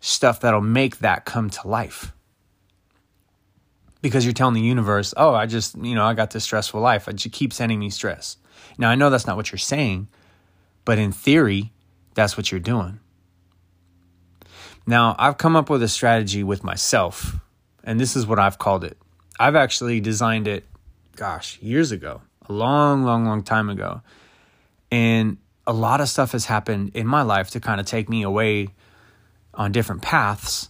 stuff 0.00 0.40
that'll 0.40 0.62
make 0.62 1.00
that 1.00 1.26
come 1.26 1.50
to 1.50 1.68
life. 1.68 2.14
Because 4.00 4.24
you're 4.24 4.32
telling 4.32 4.54
the 4.54 4.62
universe, 4.62 5.12
oh, 5.18 5.34
I 5.34 5.44
just, 5.44 5.76
you 5.76 5.94
know, 5.94 6.06
I 6.06 6.14
got 6.14 6.30
this 6.30 6.44
stressful 6.44 6.80
life. 6.80 7.08
I 7.08 7.12
just 7.12 7.34
keep 7.34 7.52
sending 7.52 7.78
me 7.78 7.90
stress. 7.90 8.38
Now, 8.78 8.88
I 8.88 8.94
know 8.94 9.10
that's 9.10 9.26
not 9.26 9.36
what 9.36 9.52
you're 9.52 9.58
saying, 9.58 10.08
but 10.86 10.98
in 10.98 11.12
theory, 11.12 11.74
that's 12.14 12.38
what 12.38 12.50
you're 12.50 12.58
doing. 12.58 13.00
Now, 14.86 15.14
I've 15.18 15.36
come 15.36 15.56
up 15.56 15.68
with 15.68 15.82
a 15.82 15.88
strategy 15.88 16.42
with 16.42 16.64
myself, 16.64 17.36
and 17.84 18.00
this 18.00 18.16
is 18.16 18.26
what 18.26 18.38
I've 18.38 18.58
called 18.58 18.84
it. 18.84 18.98
I've 19.38 19.56
actually 19.56 20.00
designed 20.00 20.46
it, 20.46 20.64
gosh, 21.16 21.58
years 21.62 21.92
ago, 21.92 22.20
a 22.48 22.52
long, 22.52 23.04
long, 23.04 23.24
long 23.24 23.42
time 23.42 23.70
ago. 23.70 24.02
And 24.90 25.38
a 25.66 25.72
lot 25.72 26.00
of 26.00 26.08
stuff 26.08 26.32
has 26.32 26.46
happened 26.46 26.92
in 26.94 27.06
my 27.06 27.22
life 27.22 27.50
to 27.50 27.60
kind 27.60 27.80
of 27.80 27.86
take 27.86 28.08
me 28.08 28.22
away 28.22 28.68
on 29.54 29.72
different 29.72 30.02
paths 30.02 30.68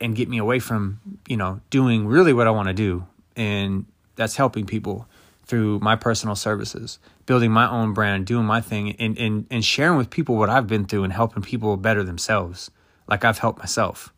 and 0.00 0.14
get 0.14 0.28
me 0.28 0.38
away 0.38 0.58
from, 0.58 1.00
you 1.28 1.36
know, 1.36 1.60
doing 1.70 2.06
really 2.06 2.32
what 2.32 2.46
I 2.46 2.50
want 2.50 2.68
to 2.68 2.74
do. 2.74 3.06
And 3.36 3.86
that's 4.16 4.36
helping 4.36 4.66
people 4.66 5.08
through 5.44 5.78
my 5.78 5.94
personal 5.94 6.34
services, 6.34 6.98
building 7.24 7.52
my 7.52 7.70
own 7.70 7.94
brand, 7.94 8.26
doing 8.26 8.44
my 8.44 8.60
thing, 8.60 8.96
and, 8.96 9.16
and, 9.16 9.46
and 9.50 9.64
sharing 9.64 9.96
with 9.96 10.10
people 10.10 10.36
what 10.36 10.50
I've 10.50 10.66
been 10.66 10.86
through 10.86 11.04
and 11.04 11.12
helping 11.12 11.42
people 11.42 11.76
better 11.76 12.02
themselves, 12.02 12.70
like 13.06 13.24
I've 13.24 13.38
helped 13.38 13.60
myself. 13.60 14.12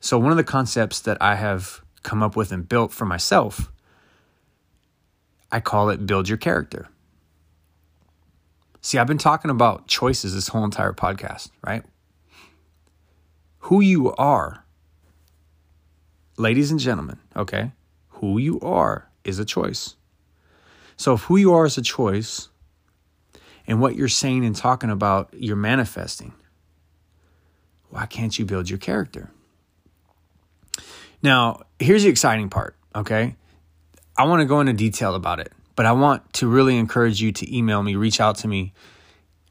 So, 0.00 0.18
one 0.18 0.30
of 0.30 0.36
the 0.36 0.44
concepts 0.44 1.00
that 1.00 1.18
I 1.20 1.34
have 1.34 1.82
come 2.02 2.22
up 2.22 2.36
with 2.36 2.52
and 2.52 2.68
built 2.68 2.92
for 2.92 3.04
myself, 3.04 3.72
I 5.50 5.60
call 5.60 5.90
it 5.90 6.06
build 6.06 6.28
your 6.28 6.38
character. 6.38 6.88
See, 8.80 8.98
I've 8.98 9.06
been 9.06 9.18
talking 9.18 9.50
about 9.50 9.88
choices 9.88 10.34
this 10.34 10.48
whole 10.48 10.64
entire 10.64 10.92
podcast, 10.92 11.50
right? 11.66 11.82
Who 13.60 13.80
you 13.80 14.14
are, 14.14 14.64
ladies 16.36 16.70
and 16.70 16.78
gentlemen, 16.78 17.18
okay? 17.36 17.72
Who 18.10 18.38
you 18.38 18.60
are 18.60 19.10
is 19.24 19.38
a 19.38 19.44
choice. 19.44 19.96
So 20.96 21.14
if 21.14 21.22
who 21.22 21.36
you 21.36 21.52
are 21.52 21.66
is 21.66 21.76
a 21.76 21.82
choice, 21.82 22.48
and 23.66 23.80
what 23.80 23.94
you're 23.96 24.08
saying 24.08 24.44
and 24.44 24.56
talking 24.56 24.90
about, 24.90 25.28
you're 25.36 25.56
manifesting, 25.56 26.32
why 27.90 28.06
can't 28.06 28.38
you 28.38 28.44
build 28.44 28.70
your 28.70 28.78
character? 28.78 29.30
Now, 31.22 31.62
here's 31.78 32.04
the 32.04 32.08
exciting 32.08 32.48
part, 32.48 32.76
okay? 32.94 33.36
I 34.16 34.24
want 34.24 34.40
to 34.40 34.46
go 34.46 34.60
into 34.60 34.72
detail 34.72 35.14
about 35.14 35.40
it. 35.40 35.52
But 35.78 35.86
I 35.86 35.92
want 35.92 36.32
to 36.32 36.48
really 36.48 36.76
encourage 36.76 37.22
you 37.22 37.30
to 37.30 37.56
email 37.56 37.84
me, 37.84 37.94
reach 37.94 38.20
out 38.20 38.34
to 38.38 38.48
me, 38.48 38.72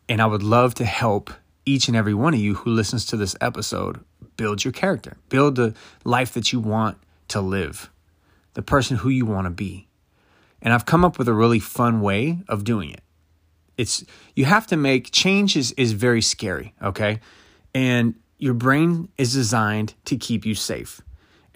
and 0.09 0.21
I 0.21 0.25
would 0.25 0.43
love 0.43 0.74
to 0.74 0.83
help 0.83 1.31
each 1.65 1.88
and 1.88 1.95
every 1.95 2.13
one 2.13 2.33
of 2.33 2.39
you 2.41 2.55
who 2.55 2.69
listens 2.69 3.05
to 3.05 3.15
this 3.15 3.33
episode 3.39 4.03
build 4.36 4.65
your 4.65 4.74
character, 4.74 5.15
build 5.29 5.55
the 5.55 5.74
life 6.03 6.33
that 6.33 6.51
you 6.51 6.59
want 6.59 6.97
to 7.29 7.39
live, 7.39 7.89
the 8.55 8.62
person 8.62 8.97
who 8.97 9.07
you 9.07 9.25
want 9.25 9.45
to 9.45 9.51
be. 9.51 9.88
And 10.62 10.74
I've 10.74 10.86
come 10.86 11.05
up 11.05 11.17
with 11.17 11.29
a 11.29 11.33
really 11.33 11.59
fun 11.59 12.01
way 12.01 12.39
of 12.50 12.65
doing 12.65 12.89
it. 12.89 13.03
It's 13.77 14.03
you 14.36 14.43
have 14.43 14.67
to 14.67 14.75
make 14.75 15.12
change 15.12 15.55
is, 15.55 15.71
is 15.77 15.93
very 15.93 16.21
scary, 16.21 16.73
okay? 16.84 17.21
And 17.73 18.15
your 18.38 18.53
brain 18.53 19.08
is 19.17 19.32
designed 19.32 19.93
to 20.03 20.17
keep 20.17 20.45
you 20.45 20.56
safe. 20.56 20.99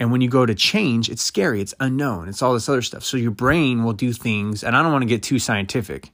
And 0.01 0.11
when 0.11 0.19
you 0.19 0.29
go 0.29 0.47
to 0.47 0.55
change, 0.55 1.11
it's 1.11 1.21
scary, 1.21 1.61
it's 1.61 1.75
unknown, 1.79 2.27
it's 2.27 2.41
all 2.41 2.55
this 2.55 2.67
other 2.67 2.81
stuff. 2.81 3.03
So 3.03 3.17
your 3.17 3.29
brain 3.29 3.83
will 3.83 3.93
do 3.93 4.13
things, 4.13 4.63
and 4.63 4.75
I 4.75 4.81
don't 4.81 4.91
want 4.91 5.03
to 5.03 5.07
get 5.07 5.21
too 5.21 5.37
scientific. 5.37 6.09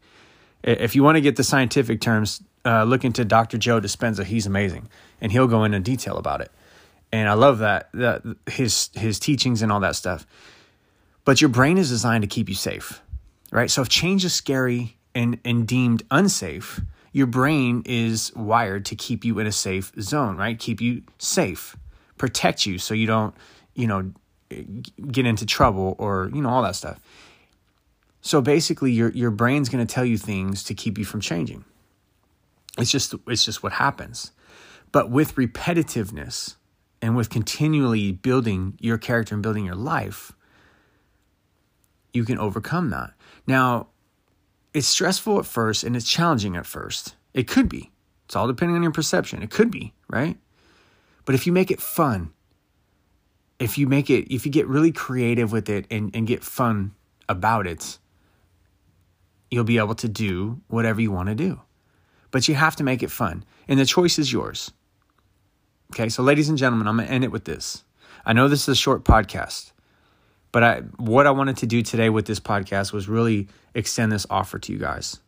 If 0.61 0.93
you 0.93 1.03
want 1.03 1.15
to 1.15 1.21
get 1.21 1.37
the 1.37 1.43
scientific 1.45 2.01
terms, 2.01 2.43
uh, 2.65 2.83
look 2.83 3.05
into 3.05 3.23
Dr. 3.23 3.57
Joe 3.57 3.79
Dispenza. 3.79 4.25
He's 4.25 4.45
amazing, 4.45 4.89
and 5.21 5.31
he'll 5.31 5.47
go 5.47 5.63
into 5.63 5.79
detail 5.79 6.17
about 6.17 6.41
it. 6.41 6.51
And 7.13 7.29
I 7.29 7.33
love 7.35 7.59
that, 7.59 7.87
that 7.93 8.23
his 8.47 8.89
his 8.93 9.19
teachings 9.19 9.61
and 9.61 9.71
all 9.71 9.79
that 9.79 9.95
stuff. 9.95 10.27
But 11.23 11.39
your 11.39 11.49
brain 11.49 11.77
is 11.77 11.87
designed 11.87 12.23
to 12.23 12.27
keep 12.27 12.49
you 12.49 12.55
safe, 12.55 13.01
right? 13.53 13.71
So 13.71 13.83
if 13.83 13.87
change 13.87 14.25
is 14.25 14.33
scary 14.33 14.97
and 15.15 15.39
and 15.45 15.65
deemed 15.65 16.03
unsafe, 16.11 16.81
your 17.13 17.27
brain 17.27 17.83
is 17.85 18.35
wired 18.35 18.83
to 18.87 18.97
keep 18.97 19.23
you 19.23 19.39
in 19.39 19.47
a 19.47 19.53
safe 19.53 19.93
zone, 20.01 20.35
right? 20.35 20.59
Keep 20.59 20.81
you 20.81 21.03
safe, 21.19 21.77
protect 22.17 22.65
you 22.65 22.79
so 22.79 22.93
you 22.93 23.07
don't 23.07 23.33
you 23.77 23.87
know, 23.87 24.11
get 25.11 25.25
into 25.25 25.45
trouble 25.45 25.95
or, 25.97 26.29
you 26.33 26.41
know, 26.41 26.49
all 26.49 26.63
that 26.63 26.75
stuff. 26.75 26.99
So 28.21 28.41
basically 28.41 28.91
your 28.91 29.11
your 29.11 29.31
brain's 29.31 29.69
going 29.69 29.85
to 29.85 29.93
tell 29.93 30.03
you 30.03 30.17
things 30.17 30.63
to 30.65 30.73
keep 30.73 30.97
you 30.97 31.05
from 31.05 31.21
changing. 31.21 31.63
It's 32.77 32.91
just 32.91 33.13
it's 33.27 33.45
just 33.45 33.63
what 33.63 33.73
happens. 33.73 34.31
But 34.91 35.09
with 35.09 35.35
repetitiveness 35.35 36.55
and 37.01 37.15
with 37.15 37.29
continually 37.29 38.11
building 38.11 38.77
your 38.79 38.97
character 38.97 39.35
and 39.35 39.43
building 39.43 39.65
your 39.65 39.75
life, 39.75 40.33
you 42.13 42.25
can 42.25 42.39
overcome 42.39 42.89
that. 42.89 43.13
Now, 43.45 43.87
it's 44.73 44.87
stressful 44.87 45.39
at 45.39 45.45
first 45.45 45.83
and 45.83 45.95
it's 45.95 46.09
challenging 46.09 46.55
at 46.55 46.65
first. 46.65 47.15
It 47.33 47.47
could 47.47 47.69
be. 47.69 47.91
It's 48.25 48.35
all 48.35 48.47
depending 48.47 48.75
on 48.75 48.83
your 48.83 48.91
perception. 48.91 49.43
It 49.43 49.51
could 49.51 49.71
be, 49.71 49.93
right? 50.09 50.37
But 51.25 51.35
if 51.35 51.45
you 51.45 51.53
make 51.53 51.71
it 51.71 51.81
fun, 51.81 52.33
if 53.59 53.77
you 53.77 53.87
make 53.87 54.09
it 54.09 54.33
if 54.33 54.45
you 54.45 54.51
get 54.51 54.67
really 54.67 54.91
creative 54.91 55.51
with 55.51 55.69
it 55.69 55.85
and, 55.89 56.15
and 56.15 56.27
get 56.27 56.43
fun 56.43 56.93
about 57.27 57.67
it 57.67 57.97
you'll 59.49 59.63
be 59.63 59.77
able 59.77 59.95
to 59.95 60.07
do 60.09 60.59
whatever 60.67 60.99
you 60.99 61.09
want 61.09 61.29
to 61.29 61.35
do. 61.35 61.61
But 62.31 62.49
you 62.49 62.55
have 62.55 62.75
to 62.77 62.83
make 62.83 63.01
it 63.01 63.11
fun 63.11 63.45
and 63.67 63.79
the 63.79 63.85
choice 63.85 64.19
is 64.19 64.31
yours. 64.31 64.71
Okay 65.93 66.09
so 66.09 66.23
ladies 66.23 66.49
and 66.49 66.57
gentlemen 66.57 66.87
i'm 66.87 66.97
going 66.97 67.07
to 67.07 67.13
end 67.13 67.23
it 67.23 67.31
with 67.31 67.45
this. 67.45 67.83
I 68.25 68.33
know 68.33 68.47
this 68.47 68.63
is 68.63 68.69
a 68.69 68.75
short 68.75 69.03
podcast 69.03 69.71
but 70.51 70.63
I, 70.63 70.79
what 70.97 71.27
i 71.27 71.31
wanted 71.31 71.57
to 71.57 71.67
do 71.67 71.81
today 71.81 72.09
with 72.09 72.25
this 72.25 72.39
podcast 72.39 72.93
was 72.93 73.07
really 73.07 73.47
extend 73.73 74.11
this 74.11 74.25
offer 74.29 74.59
to 74.59 74.71
you 74.71 74.79
guys. 74.79 75.19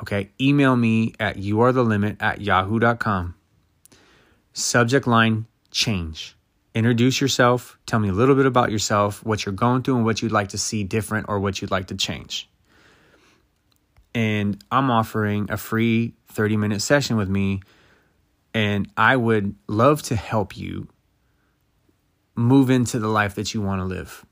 Okay 0.00 0.30
email 0.40 0.76
me 0.76 1.14
at 1.18 1.36
youarethelimit 1.36 2.16
at 2.20 2.40
yahoo.com 2.40 3.34
subject 4.52 5.06
line 5.06 5.46
change 5.70 6.37
Introduce 6.74 7.20
yourself, 7.20 7.78
tell 7.86 7.98
me 7.98 8.08
a 8.08 8.12
little 8.12 8.34
bit 8.34 8.46
about 8.46 8.70
yourself, 8.70 9.24
what 9.24 9.44
you're 9.44 9.54
going 9.54 9.82
through, 9.82 9.96
and 9.96 10.04
what 10.04 10.22
you'd 10.22 10.32
like 10.32 10.48
to 10.48 10.58
see 10.58 10.84
different 10.84 11.26
or 11.28 11.40
what 11.40 11.60
you'd 11.60 11.70
like 11.70 11.86
to 11.88 11.94
change. 11.94 12.48
And 14.14 14.62
I'm 14.70 14.90
offering 14.90 15.50
a 15.50 15.56
free 15.56 16.14
30 16.32 16.56
minute 16.56 16.82
session 16.82 17.16
with 17.16 17.28
me, 17.28 17.62
and 18.54 18.88
I 18.96 19.16
would 19.16 19.54
love 19.66 20.02
to 20.04 20.16
help 20.16 20.56
you 20.56 20.88
move 22.34 22.70
into 22.70 22.98
the 22.98 23.08
life 23.08 23.34
that 23.34 23.52
you 23.54 23.60
want 23.60 23.80
to 23.80 23.84
live, 23.84 24.24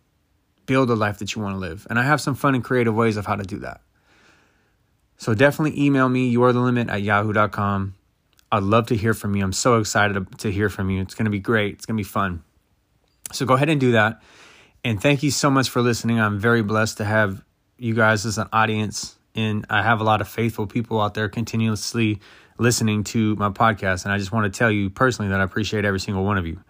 build 0.66 0.90
a 0.90 0.94
life 0.94 1.18
that 1.18 1.34
you 1.34 1.42
want 1.42 1.54
to 1.54 1.58
live. 1.58 1.86
And 1.90 1.98
I 1.98 2.02
have 2.02 2.20
some 2.20 2.34
fun 2.34 2.54
and 2.54 2.62
creative 2.62 2.94
ways 2.94 3.16
of 3.16 3.26
how 3.26 3.36
to 3.36 3.42
do 3.42 3.58
that. 3.58 3.80
So 5.16 5.34
definitely 5.34 5.82
email 5.82 6.08
me, 6.08 6.28
you 6.28 6.42
are 6.44 6.52
the 6.52 6.60
limit 6.60 6.88
at 6.88 7.02
yahoo.com. 7.02 7.94
I'd 8.56 8.62
love 8.62 8.86
to 8.88 8.96
hear 8.96 9.14
from 9.14 9.36
you. 9.36 9.44
I'm 9.44 9.52
so 9.52 9.78
excited 9.78 10.38
to 10.38 10.50
hear 10.50 10.68
from 10.68 10.90
you. 10.90 11.02
It's 11.02 11.14
going 11.14 11.26
to 11.26 11.30
be 11.30 11.38
great. 11.38 11.74
It's 11.74 11.86
going 11.86 11.96
to 11.96 12.00
be 12.00 12.08
fun. 12.08 12.42
So 13.32 13.46
go 13.46 13.54
ahead 13.54 13.68
and 13.68 13.80
do 13.80 13.92
that. 13.92 14.22
And 14.84 15.00
thank 15.00 15.22
you 15.22 15.30
so 15.30 15.50
much 15.50 15.68
for 15.68 15.82
listening. 15.82 16.20
I'm 16.20 16.38
very 16.38 16.62
blessed 16.62 16.98
to 16.98 17.04
have 17.04 17.44
you 17.76 17.94
guys 17.94 18.24
as 18.24 18.38
an 18.38 18.48
audience. 18.52 19.16
And 19.34 19.66
I 19.68 19.82
have 19.82 20.00
a 20.00 20.04
lot 20.04 20.20
of 20.20 20.28
faithful 20.28 20.66
people 20.66 21.00
out 21.00 21.14
there 21.14 21.28
continuously 21.28 22.20
listening 22.58 23.04
to 23.04 23.36
my 23.36 23.50
podcast. 23.50 24.04
And 24.04 24.12
I 24.12 24.18
just 24.18 24.32
want 24.32 24.52
to 24.52 24.58
tell 24.58 24.70
you 24.70 24.90
personally 24.90 25.30
that 25.30 25.40
I 25.40 25.44
appreciate 25.44 25.84
every 25.84 26.00
single 26.00 26.24
one 26.24 26.38
of 26.38 26.46
you. 26.46 26.60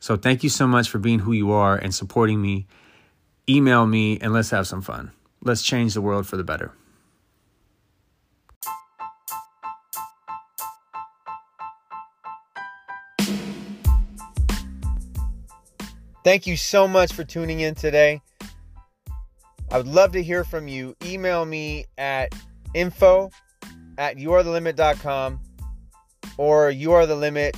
So 0.00 0.16
thank 0.16 0.42
you 0.42 0.50
so 0.50 0.66
much 0.66 0.90
for 0.90 0.98
being 0.98 1.20
who 1.20 1.32
you 1.32 1.52
are 1.52 1.76
and 1.76 1.94
supporting 1.94 2.42
me. 2.42 2.66
Email 3.48 3.86
me 3.86 4.18
and 4.20 4.32
let's 4.32 4.50
have 4.50 4.66
some 4.66 4.82
fun. 4.82 5.12
Let's 5.42 5.62
change 5.62 5.94
the 5.94 6.00
world 6.00 6.26
for 6.26 6.36
the 6.36 6.44
better. 6.44 6.72
Thank 16.24 16.46
you 16.46 16.56
so 16.56 16.86
much 16.86 17.12
for 17.12 17.24
tuning 17.24 17.60
in 17.60 17.74
today. 17.74 18.22
I 19.70 19.76
would 19.78 19.88
love 19.88 20.12
to 20.12 20.22
hear 20.22 20.44
from 20.44 20.68
you. 20.68 20.94
Email 21.04 21.44
me 21.44 21.86
at 21.98 22.34
info 22.74 23.30
at 23.98 24.16
youarethelimit.com 24.16 25.40
or 26.36 26.70
youarethelimit 26.70 27.56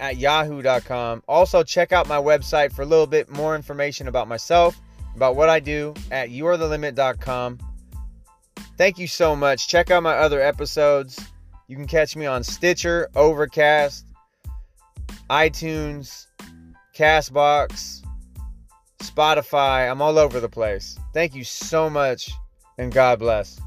at 0.00 0.16
yahoo.com. 0.16 1.22
Also, 1.28 1.62
check 1.62 1.92
out 1.92 2.08
my 2.08 2.16
website 2.16 2.72
for 2.72 2.82
a 2.82 2.86
little 2.86 3.06
bit 3.06 3.30
more 3.30 3.54
information 3.54 4.08
about 4.08 4.28
myself, 4.28 4.80
about 5.14 5.36
what 5.36 5.48
I 5.48 5.60
do 5.60 5.94
at 6.10 6.30
youarethelimit.com. 6.30 7.58
Thank 8.76 8.98
you 8.98 9.06
so 9.06 9.36
much. 9.36 9.68
Check 9.68 9.90
out 9.90 10.02
my 10.02 10.16
other 10.16 10.40
episodes. 10.40 11.24
You 11.68 11.76
can 11.76 11.86
catch 11.86 12.16
me 12.16 12.26
on 12.26 12.42
Stitcher, 12.42 13.08
Overcast, 13.14 14.06
iTunes, 15.30 16.26
Castbox, 16.96 18.01
Spotify. 19.02 19.90
I'm 19.90 20.00
all 20.02 20.18
over 20.18 20.40
the 20.40 20.48
place. 20.48 20.98
Thank 21.12 21.34
you 21.34 21.44
so 21.44 21.90
much, 21.90 22.30
and 22.78 22.92
God 22.92 23.18
bless. 23.18 23.60